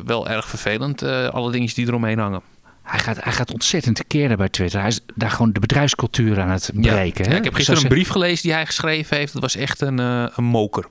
[0.05, 2.41] wel erg vervelend, alle dingetjes die eromheen hangen.
[2.89, 4.79] Hij gaat, hij gaat ontzettend tekeer bij Twitter.
[4.79, 7.23] Hij is daar gewoon de bedrijfscultuur aan het breken.
[7.25, 7.37] Ja, hè?
[7.37, 9.33] ik heb gisteren een brief gelezen die hij geschreven heeft.
[9.33, 10.85] Dat was echt een, eh, een moker.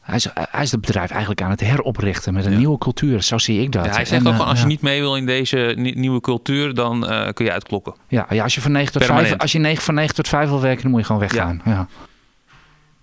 [0.00, 2.58] Hij is, hij is het bedrijf eigenlijk aan het heroprichten met een Ja.
[2.58, 3.22] nieuwe cultuur.
[3.22, 3.84] Zo zie ik dat.
[3.84, 4.68] Ja, hij zegt En, ook eh, van, als je ja.
[4.70, 7.94] niet mee wil in deze ni- nieuwe cultuur, dan eh, kun je uitklokken.
[8.08, 9.42] Ja, ja, als je van 9 tot 5, Permanent.
[9.42, 11.60] als je 9, van 9 tot 5 wil werken, dan moet je gewoon weggaan.
[11.64, 11.88] Ja.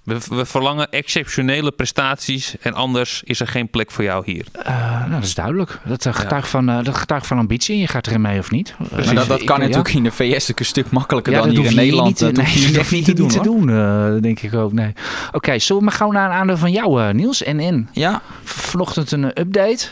[0.05, 4.45] We, we verlangen exceptionele prestaties en anders is er geen plek voor jou hier.
[4.63, 5.79] Eh, nou, dat is duidelijk.
[5.85, 7.77] Dat, uh, getuigt van, eh, dat getuigt van ambitie.
[7.77, 8.75] Je gaat erin mee of niet.
[8.91, 9.61] Maar dat, dat ik- kan ja.
[9.61, 12.07] natuurlijk in de VS natuurlijk een stuk makkelijker Ja, dan hier in Nederland.
[12.07, 12.45] niet, dat nee,
[12.77, 14.21] hoef je niet te doen.
[14.21, 14.73] denk ik ook.
[14.73, 14.93] Nee.
[15.31, 17.43] Oké, zullen we maar gauw naar een aandeel van jou, Niels?
[17.43, 17.89] En in.
[17.91, 19.87] Ja, Vanochtend een update.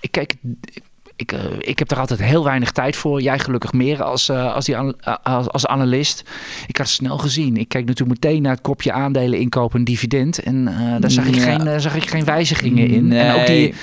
[0.00, 0.82] Ik kijk, ik,
[1.16, 3.20] ik, eh, ik heb daar altijd heel weinig tijd voor.
[3.20, 6.24] Jij gelukkig meer als, eh, als, die als, als, analist.
[6.66, 7.56] Ik had snel gezien.
[7.56, 10.42] Ik keek natuurlijk meteen naar het kopje aandelen inkopen dividend.
[10.42, 13.12] En eh, daar zag ik, geen, zag ik geen wijzigingen in.
[13.12, 13.74] En ook die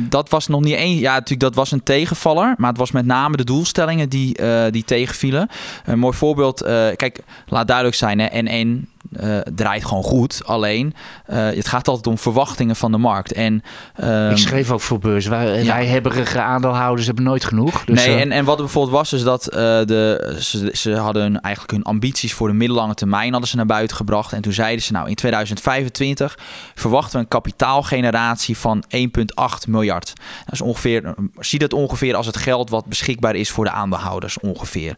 [0.00, 0.98] dat was nog niet één.
[0.98, 2.54] Ja, natuurlijk, dat was een tegenvaller.
[2.56, 4.38] Maar het was met name de doelstellingen die,
[4.70, 5.48] die tegenvielen.
[5.84, 6.62] Een mooi voorbeeld.
[6.96, 10.42] Kijk, laat duidelijk zijn: hè, N1 eh, draait gewoon goed.
[10.44, 10.94] Alleen,
[11.26, 13.32] eh, het gaat altijd om verwachtingen van de markt.
[13.32, 13.62] En,
[13.94, 15.26] ehm, ik schreef ook voor beurs.
[15.26, 15.74] Wij, ja.
[15.74, 17.84] wij aandeelhouders hebben nooit genoeg.
[17.84, 21.40] Dus nee, eh, en, en wat er bijvoorbeeld was, is dat de, ze, ze hadden
[21.40, 24.32] eigenlijk hun ambities voor de middellange termijn hadden ze naar buiten gebracht.
[24.32, 26.38] En toen zeiden ze, nou, in 2025
[26.74, 30.12] verwachten we een kapitaalgeneratie van 1,8 miljard.
[30.44, 34.40] Dat is ongeveer, zie dat ongeveer als het geld wat beschikbaar is voor de aandeelhouders
[34.40, 34.96] ongeveer.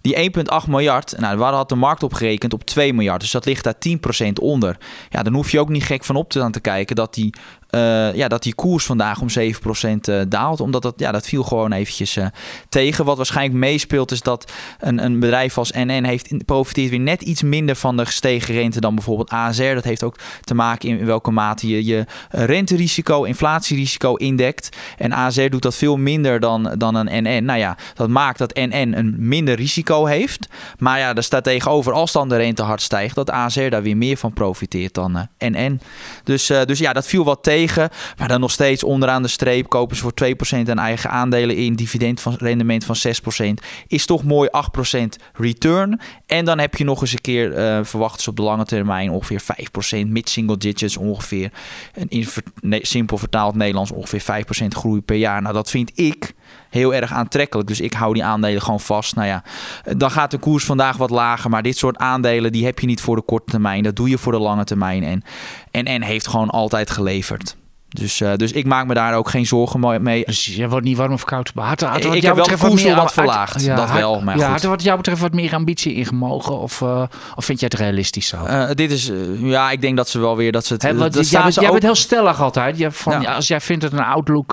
[0.00, 0.30] Die
[0.62, 2.52] 1,8 miljard, nou, waar had de markt op gerekend?
[2.52, 3.20] Op 2 miljard.
[3.20, 4.76] Dus dat ligt daar 10% onder.
[5.08, 7.34] Ja, dan hoef je ook niet gek van op te aan te kijken dat die,
[7.70, 9.32] eh, ja, dat die koers vandaag om 7%
[10.00, 10.60] eh, daalt.
[10.60, 12.26] Omdat dat, ja, dat viel gewoon eventjes eh,
[12.68, 13.04] tegen.
[13.04, 17.42] Wat waarschijnlijk meespeelt is dat een, een bedrijf als NN heeft, profiteert weer net iets
[17.42, 19.74] minder van de gestegen rente dan bijvoorbeeld ASR.
[19.74, 24.76] Dat heeft ook te maken in welke mate je je renterisico, inflatierisico indekt.
[24.98, 27.44] En ASR doet dat veel minder dan, dan een NN.
[27.44, 30.48] Nou ja, dat maakt dat NN een minder risico heeft.
[30.78, 33.96] Maar ja, daar staat tegenover als dan de rente hard stijgt, dat ASR daar weer
[33.96, 35.80] meer van profiteert dan NN.
[36.24, 37.59] Dus, dus ja, dat viel wat tegen.
[38.18, 40.12] Maar dan nog steeds onderaan de streep kopen ze voor
[40.66, 41.74] 2% aan eigen aandelen in.
[41.74, 43.64] Dividend van rendement van 6%.
[43.86, 44.48] Is toch mooi
[44.98, 45.00] 8%
[45.32, 46.00] return.
[46.26, 49.10] En dan heb je nog eens een keer eh verwachten ze op de lange termijn
[49.10, 49.42] ongeveer
[50.04, 50.06] 5%.
[50.06, 51.50] Mid-single digits ongeveer.
[51.94, 52.26] En in
[52.62, 55.42] simpel vertaald Nederlands ongeveer 5% groei per jaar.
[55.42, 56.34] Nou, dat vind ik
[56.70, 57.68] heel erg aantrekkelijk.
[57.68, 59.14] Dus ik hou die aandelen gewoon vast.
[59.14, 59.42] Nou ja,
[59.96, 61.50] dan gaat de koers vandaag wat lager.
[61.50, 63.82] Maar dit soort aandelen die heb je niet voor de korte termijn.
[63.82, 65.02] Dat doe je voor de lange termijn.
[65.02, 65.22] En
[65.70, 67.56] en, en heeft gewoon altijd geleverd.
[67.92, 70.24] Dus, eh, dus ik maak me daar ook geen zorgen mee.
[70.24, 71.54] Dus jij wordt niet warm of koud.
[71.54, 73.98] Maar had, had, wat ik jou heb wel betreft meer- wat had- verlaagd, dat had-
[73.98, 74.52] wel, maar ja, goed.
[74.52, 76.58] had er wat jou betreft wat meer ambitie in gemogen?
[76.58, 77.02] Of, eh,
[77.34, 78.44] of vind jij het realistisch zo?
[78.44, 79.10] Eh, dit is,
[79.40, 80.82] ja, ik denk dat ze wel weer dat ze het.
[80.82, 80.90] Dat
[81.30, 82.78] jij, bent, jij heel stellig altijd.
[82.78, 83.20] Je, van, Ja.
[83.20, 84.52] ja, als jij vindt dat een outlook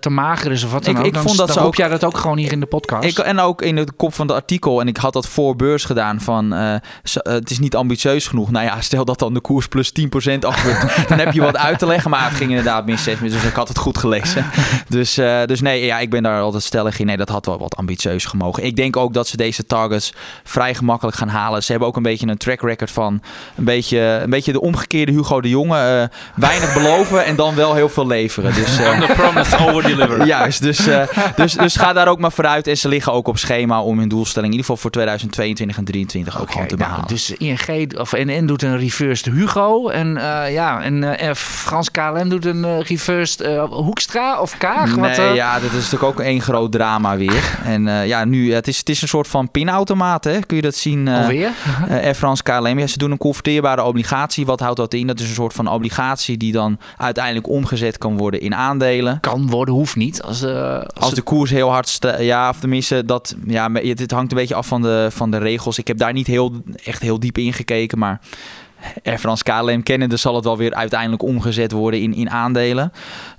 [0.00, 1.74] te mager is of wat dan Ik- ook, ik dan, vond dat dan ze ook-
[1.76, 3.04] jij dat ook gewoon hier in de podcast.
[3.04, 5.84] Ik, en ook in de kop van het artikel, en ik had dat voor beurs
[5.84, 6.50] gedaan, van
[7.12, 8.50] het is niet ambitieus genoeg.
[8.50, 11.78] Nou ja, stel dat dan de koers plus 10% afgebeurt, dan heb je wat uit
[11.78, 12.10] te leggen.
[12.10, 14.46] Maar het ging inderdaad min 6 dus ik had het goed gelezen.
[14.88, 17.06] Dus, eh, dus nee, ja, ik ben daar altijd stellig in.
[17.06, 18.64] Nee, dat had wel wat ambitieus gemogen.
[18.64, 20.12] Ik denk ook dat ze deze targets
[20.44, 21.62] vrij gemakkelijk gaan halen.
[21.62, 23.22] Ze hebben ook een beetje een track record van
[23.56, 25.76] een beetje, een beetje de omgekeerde Hugo de Jonge.
[25.78, 28.54] eh, weinig beloven en dan wel heel veel leveren.
[28.54, 30.26] Dus, eh, The promise over deliver.
[30.36, 31.02] Juist, dus, eh,
[31.36, 32.66] dus, dus ga daar ook maar vooruit.
[32.66, 35.84] En ze liggen ook op schema om hun doelstelling, in ieder geval voor 2022 en
[35.84, 37.08] 2023, ook gewoon te nou, behalen.
[37.08, 39.88] dus ING of NN doet een reversed Hugo.
[39.88, 44.96] En, eh, ja, en eh, Frans KLM doet een eh, reversed eh, Hoekstra of Kaag.
[44.96, 47.58] Nee, wat, eh, ja, dat is natuurlijk ook één groot drama weer.
[47.64, 50.40] En ja, nu, het is, het is een soort van pinautomaat, hè?
[50.40, 51.08] Kun je dat zien?
[51.08, 51.50] Alweer?
[51.88, 52.78] Air France KLM.
[52.78, 54.46] Ja, ze doen een converteerbare obligatie.
[54.46, 55.06] Wat houdt dat in?
[55.06, 59.20] Dat is een soort van obligatie die dan uiteindelijk omgezet kan worden in aandelen.
[59.20, 60.22] Kan worden, hoeft niet.
[60.22, 64.38] Als, als, Als de koers heel hard ja, of tenminste dat, ja, dit hangt een
[64.38, 65.78] beetje af van de, van de regels.
[65.78, 68.20] Ik heb daar niet heel, echt heel diep in gekeken, maar
[69.04, 72.92] Air France KLM kennende zal het wel weer uiteindelijk omgezet worden in, in aandelen.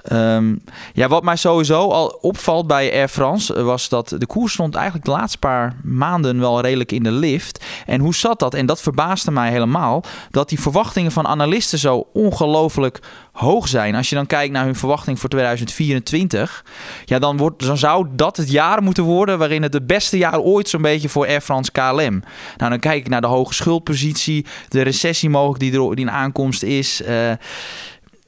[0.03, 0.55] Ehm,
[0.93, 4.75] ja, wat mij sowieso al opvalt bij Air France eh, was dat de koers stond
[4.75, 7.65] eigenlijk de laatste paar maanden wel redelijk in de lift.
[7.85, 8.53] En hoe zat dat?
[8.53, 12.99] En dat verbaasde mij helemaal, dat die verwachtingen van analisten zo ongelooflijk
[13.39, 13.95] hoog zijn.
[13.95, 16.65] Als je dan kijkt naar hun verwachting voor 2024,
[17.05, 20.39] ja, dan, wordt, dan zou dat het jaar moeten worden waarin het het beste jaar
[20.39, 22.23] ooit zo'n beetje voor Air France KLM.
[22.57, 26.63] Nou, dan kijk ik naar de hoge schuldpositie, de recessie mogelijk die er in aankomst
[26.63, 27.01] is.
[27.01, 27.31] eh,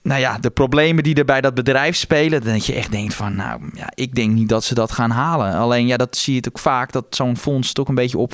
[0.03, 3.35] nou ja, de problemen die er bij dat bedrijf spelen, dat je echt denkt van,
[3.35, 5.53] nou ja, ik denk niet dat ze dat gaan halen.
[5.53, 8.33] Alleen ja, dat zie je het ook vaak, dat zo'n fonds toch een beetje op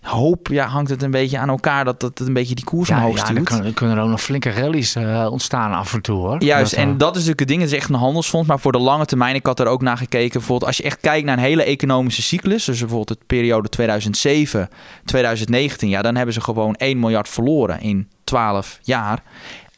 [0.00, 2.88] hoop, ja, hangt het een beetje aan elkaar, dat dat het een beetje die koers
[2.88, 3.48] ja, omhoog ja, stuurt.
[3.50, 6.42] dan kan- kunnen er ook nog flinke rallies eh, ontstaan af en toe hoor.
[6.42, 7.60] Juist, Dat, eh, en dat is natuurlijk het ding.
[7.60, 8.48] Het is echt een handelsfonds.
[8.48, 10.32] Maar voor de lange termijn, ik had er ook naar gekeken.
[10.32, 12.64] Bijvoorbeeld als je echt kijkt naar een hele economische cyclus.
[12.64, 14.68] Dus bijvoorbeeld de periode 2007,
[15.04, 15.88] 2019.
[15.88, 19.22] Ja, dan hebben ze gewoon 1 miljard verloren in 12 jaar.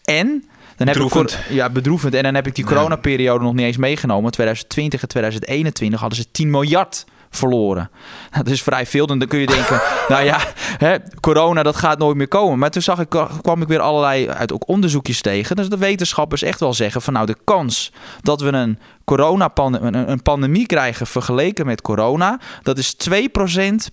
[0.04, 0.44] En
[0.76, 1.44] Dan heb ik Bedroevend.
[1.46, 2.14] cor- ja, bedroevend.
[2.14, 4.30] En dan heb ik die coronaperiode nog niet eens meegenomen.
[4.32, 7.90] 2020 en 2021 hadden ze 10 miljard verloren.
[8.36, 9.06] Dat is vrij veel.
[9.06, 10.40] En dan kun je denken, nou ja,
[10.78, 12.58] hè, corona dat gaat nooit meer komen.
[12.58, 13.08] Maar toen zag ik,
[13.42, 15.56] kwam ik weer allerlei uit ook onderzoekjes tegen.
[15.56, 20.10] Dus de wetenschappers echt wel zeggen van nou de kans dat we een corona een,
[20.10, 23.14] een pandemie krijgen vergeleken met corona, dat is 2%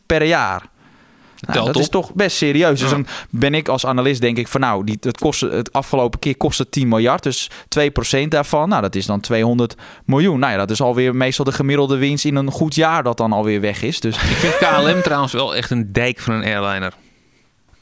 [0.06, 0.62] per jaar.
[1.48, 1.82] Nou, Telt dat op.
[1.82, 2.80] is toch best serieus.
[2.80, 2.96] Dus Ja.
[2.96, 6.38] dan ben ik als analist denk ik van nou, die, het, kostte, het afgelopen keer
[6.38, 7.24] kostte 10 miljard.
[7.24, 7.50] Dus
[8.20, 9.76] 2% daarvan, nou dat is dan 200
[10.06, 10.40] miljoen.
[10.40, 13.32] Nou ja, dat is alweer meestal de gemiddelde winst in een goed jaar dat dan
[13.34, 14.00] alweer weg is.
[14.00, 16.94] Dus Ik vind KLM trouwens wel echt een dijk van een airliner.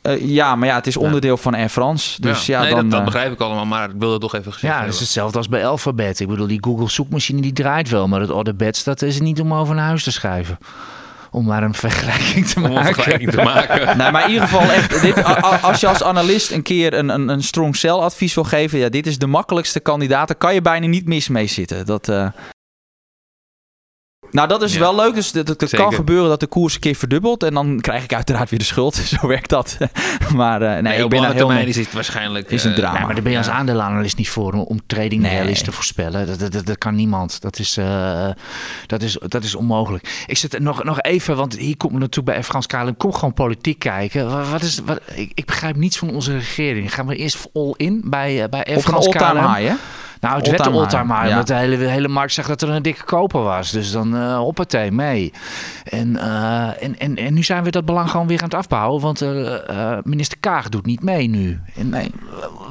[0.02, 2.22] eh, ja, maar ja, het is onderdeel van Air France.
[2.22, 2.80] Dus ja, nee, dan...
[2.82, 4.78] dat, dat eh, begrijp ik allemaal, maar ik wilde het toch even gezegd Ja, dat
[4.78, 4.94] hebben.
[4.96, 6.20] is hetzelfde als bij Alphabet.
[6.20, 9.54] Ik bedoel, die Google zoekmachine die draait wel, maar het orderbed dat is niet om
[9.54, 10.58] over naar huis te schrijven.
[11.32, 12.94] Om maar een vergelijking te maken.
[12.94, 13.86] vergelijking te maken.
[13.98, 15.02] Nee, maar in ieder geval echt.
[15.02, 15.24] Dit,
[15.62, 18.90] als je als analist een keer een, een, een strong cell advies wil geven, ja,
[18.90, 20.28] dit is de makkelijkste kandidaat.
[20.28, 21.86] Daar kan je bijna niet mis mee zitten.
[21.86, 22.10] Dat.
[22.10, 22.28] eh,
[24.32, 24.80] Nou, dat is Ja.
[24.80, 25.14] wel leuk.
[25.14, 27.44] Dus het, kan gebeuren dat de koers een keer verdubbelt.
[27.44, 28.96] En dan krijg ik uiteraard weer de schuld.
[29.20, 29.78] Zo werkt dat.
[30.36, 32.52] maar eh, nee, Nee, ik ben er heel termijn is het waarschijnlijk...
[32.52, 33.00] Is een eh, drama.
[33.00, 33.54] Ja, maar daar ben je als Ja.
[33.54, 35.38] aandeelanalist niet voor om- trading Nee.
[35.38, 36.28] rallies te voorspellen.
[36.28, 37.42] Dat, dat, dat, dat kan niemand.
[37.42, 38.30] Dat is, eh,
[38.88, 40.24] dat is, dat is onmogelijk.
[40.28, 42.98] Ik zit nog, nog even, want hier komt natuurlijk bij France KLM.
[42.98, 44.30] Kom gewoon politiek kijken.
[44.32, 46.94] Wat, wat is, wat, ik, ik begrijp niets van onze regering.
[46.94, 49.76] Gaan we eerst all in bij, bij Air Op een all-time high, hè?
[50.22, 51.08] Nou, het werd de high.
[51.08, 51.28] ja.
[51.30, 53.72] Omdat de hele, de hele markt zegt dat er een dikke koper was.
[53.72, 55.34] Dus dan eh hoppatee, mee.
[55.84, 59.02] En, eh, en, en, en nu zijn we dat belang gewoon weer aan het afbouwen.
[59.02, 61.60] Want eh, minister Kaag doet niet mee nu.
[61.76, 62.12] En, Nee.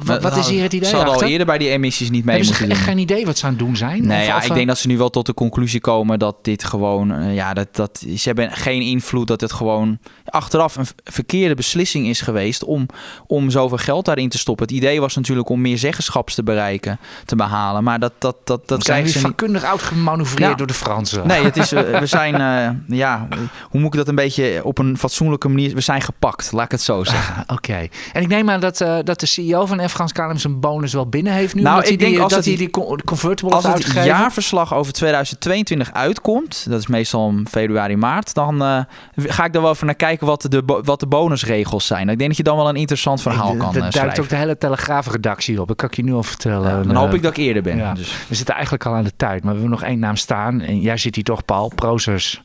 [0.03, 2.35] wat, wat is hier het idee Ze hadden al eerder bij die emissies niet mee
[2.35, 2.87] Hebben ze moeten doen.
[2.87, 4.07] geen idee wat ze aan het doen zijn?
[4.07, 6.35] Nee, Of- ja, of, ik denk dat ze nu wel tot de conclusie komen dat
[6.41, 11.55] dit gewoon, ja, dat, dat ze hebben geen invloed, dat het gewoon achteraf een verkeerde
[11.55, 12.85] beslissing is geweest om,
[13.27, 14.65] om zoveel geld daarin te stoppen.
[14.65, 18.67] Het idee was natuurlijk om meer zeggenschaps te bereiken, te behalen, maar dat, dat, dat,
[18.67, 19.25] dat zijn ze niet.
[19.25, 20.55] vakkundig uitgemanoeuvreerd Ja.
[20.55, 21.27] door de Fransen.
[21.27, 23.27] Nee, het is, eh, we zijn, eh, ja,
[23.69, 26.71] hoe moet ik dat een beetje op een fatsoenlijke manier, we zijn gepakt, laat ik
[26.71, 27.43] het zo zeggen.
[27.47, 27.87] Oké.
[28.13, 30.93] En ik neem aan dat, eh, dat de CEO van Air France KLM zijn bonus
[30.93, 31.61] wel binnen heeft nu.
[31.61, 34.73] Nou, ik hij denk die, als dat het- hij die con- convertible Als het jaarverslag
[34.73, 38.85] over 2022 uitkomt, dat is meestal om februari, maart, dan
[39.15, 42.09] ga ik er wel even naar kijken wat de, wat de bonusregels zijn.
[42.09, 44.23] Ik denk dat je dan wel een interessant verhaal kan Dat eh, duikt schrijven.
[44.23, 45.67] ook de hele Telegraafredactie op.
[45.67, 46.87] Dat kan ik je nu al vertellen.
[46.87, 47.77] dan hoop ik dat ik eerder ben.
[47.77, 47.93] ja.
[47.93, 48.13] Dus.
[48.27, 50.61] We zitten eigenlijk al aan de tijd, maar we hebben nog één naam staan.
[50.61, 51.71] En jij zit hier toch, Paul.
[51.75, 52.41] Prozers.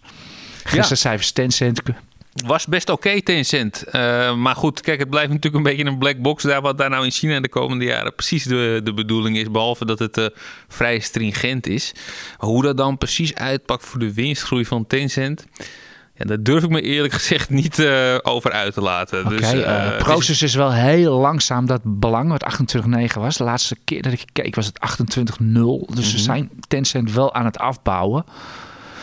[0.65, 1.83] Gisteren cijfers Tencent.
[2.45, 3.83] Was best oké, Tencent.
[3.83, 6.61] Eh, maar goed, kijk, het blijft natuurlijk een beetje een black box daar.
[6.61, 9.51] Wat daar nou in China de komende jaren precies de, de bedoeling is.
[9.51, 10.27] Behalve dat het eh,
[10.69, 11.93] vrij stringent is.
[12.37, 15.47] Hoe dat dan precies uitpakt voor de winstgroei van Tencent.
[16.19, 19.21] Ja, daar durf ik me eerlijk gezegd niet eh, over uit te laten.
[19.25, 23.21] Oké, dus, eh, eh, het is- Proces is wel heel langzaam dat belang, wat 28,9
[23.21, 23.37] was.
[23.37, 25.89] De laatste keer dat ik keek was het 28,0.
[25.95, 26.25] Dus ze Mhm.
[26.25, 28.25] zijn Tencent wel aan het afbouwen.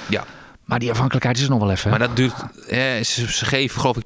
[0.10, 0.24] Ja.
[0.66, 1.90] Maar die afhankelijkheid is er nog wel even.
[1.90, 2.34] Maar dat duurt,
[2.68, 4.04] eh, ze, ze geven geloof ik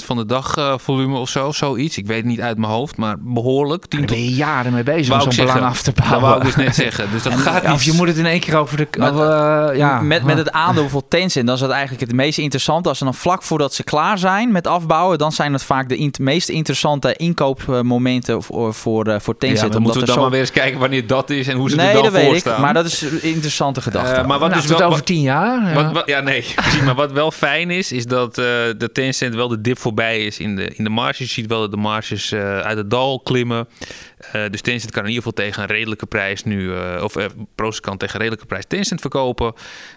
[0.00, 1.98] 20% van de dagvolume of zo, zoiets.
[1.98, 3.86] Ik weet het niet uit mijn hoofd, maar behoorlijk.
[3.86, 5.54] 10 Daar tot, ben je jaren mee bezig om zo'n zeggen.
[5.54, 6.28] belang af te dat bouwen.
[6.28, 7.10] wou ik dus net zeggen.
[7.10, 7.72] Dus dat gaat niet.
[7.72, 8.86] of je moet het in één keer over de...
[8.90, 10.00] Eh, ja.
[10.00, 12.88] met, met het aandeel voor Tencent, dan is dat eigenlijk het meest interessante.
[12.88, 16.10] Als ze dan vlak voordat ze klaar zijn met afbouwen, dan zijn het vaak de
[16.20, 19.72] meest interessante inkoopmomenten voor, voor, eh, voor Ja, Tencent.
[19.72, 21.76] dan moeten we dan zo- maar weer eens kijken wanneer dat is en hoe ze
[21.76, 22.58] Nee, er dat dan weet voor ik.
[22.58, 24.10] Maar dat is een interessante gedachte.
[24.14, 25.72] Eh, maar wat nou, dus wel, over tien jaar.
[25.80, 25.84] Ja.
[25.84, 26.80] Wat, wat- ja, nee, precies.
[26.82, 28.44] Maar wat wel fijn is, is dat eh
[28.78, 31.18] de Tencent wel de dip voorbij is in de, in de marges.
[31.18, 33.68] Je ziet wel dat de marges eh, uit het dal klimmen.
[34.32, 36.72] Eh, dus Tencent kan in ieder geval tegen een redelijke prijs nu,
[37.02, 37.14] of
[37.54, 39.52] Proces kan tegen een redelijke prijs Tencent verkopen.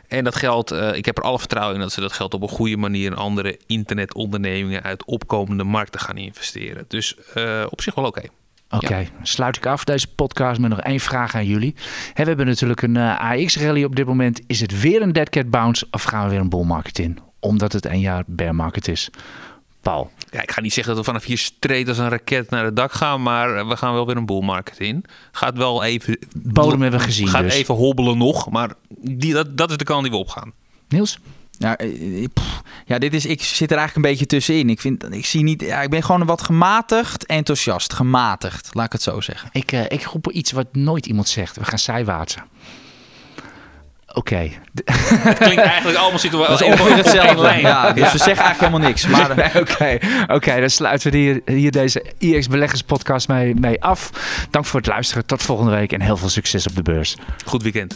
[0.08, 2.48] En dat geld, ik heb er alle vertrouwen in dat ze dat geld op een
[2.48, 6.86] goede manier in andere internetondernemingen uit opkomende markten gaan investeren.
[6.88, 7.16] Dus
[7.70, 8.22] op zich wel oké.
[8.74, 11.76] Oké, sluit ik af deze podcast met nog één vraag aan jullie.
[12.14, 14.42] We hebben natuurlijk een eh, AX-rally op dit moment.
[14.48, 17.20] Is het weer een dead cat bounce of gaan we weer een bull market in?
[17.40, 19.10] Omdat het een jaar bear market is.
[19.82, 20.12] Paul.
[20.32, 22.76] Ja, ik ga niet zeggen dat we vanaf hier streed als een raket naar het
[22.76, 25.06] dak gaan, maar we gaan wel weer een bull market in.
[25.32, 26.20] Gaat wel even...
[26.36, 27.54] Bodem hebben we gezien Gaat dus.
[27.54, 30.54] even hobbelen nog, maar die, dat, dat is de kant die we opgaan.
[30.88, 31.20] Niels?
[31.58, 32.30] Ja, eh, eh,
[32.86, 34.70] ja, dit is, ik zit er eigenlijk een beetje tussenin.
[34.70, 37.94] Ik, vind, ik, zie niet, ja, ik ben gewoon wat gematigd enthousiast.
[37.94, 39.50] Gematigd, laat ik het zo zeggen.
[39.52, 41.58] Ik, eh, ik roep iets wat nooit iemand zegt.
[41.58, 42.44] We gaan zijwaartsen.
[44.14, 44.36] Oké.
[44.84, 47.42] Het klinkt eigenlijk allemaal zitten we ongeveer hetzelfde.
[47.42, 47.60] lijn.
[47.60, 49.08] Ja, dus we zeggen eigenlijk helemaal niks.
[49.08, 49.98] Maar Nee, Oké,
[50.28, 54.10] Oké, dan sluiten we hier, hier deze IX Beleggers podcast mee, mee af.
[54.50, 55.26] Dank voor het luisteren.
[55.26, 57.16] Tot volgende week en heel veel succes op de beurs.
[57.46, 57.96] Goed weekend.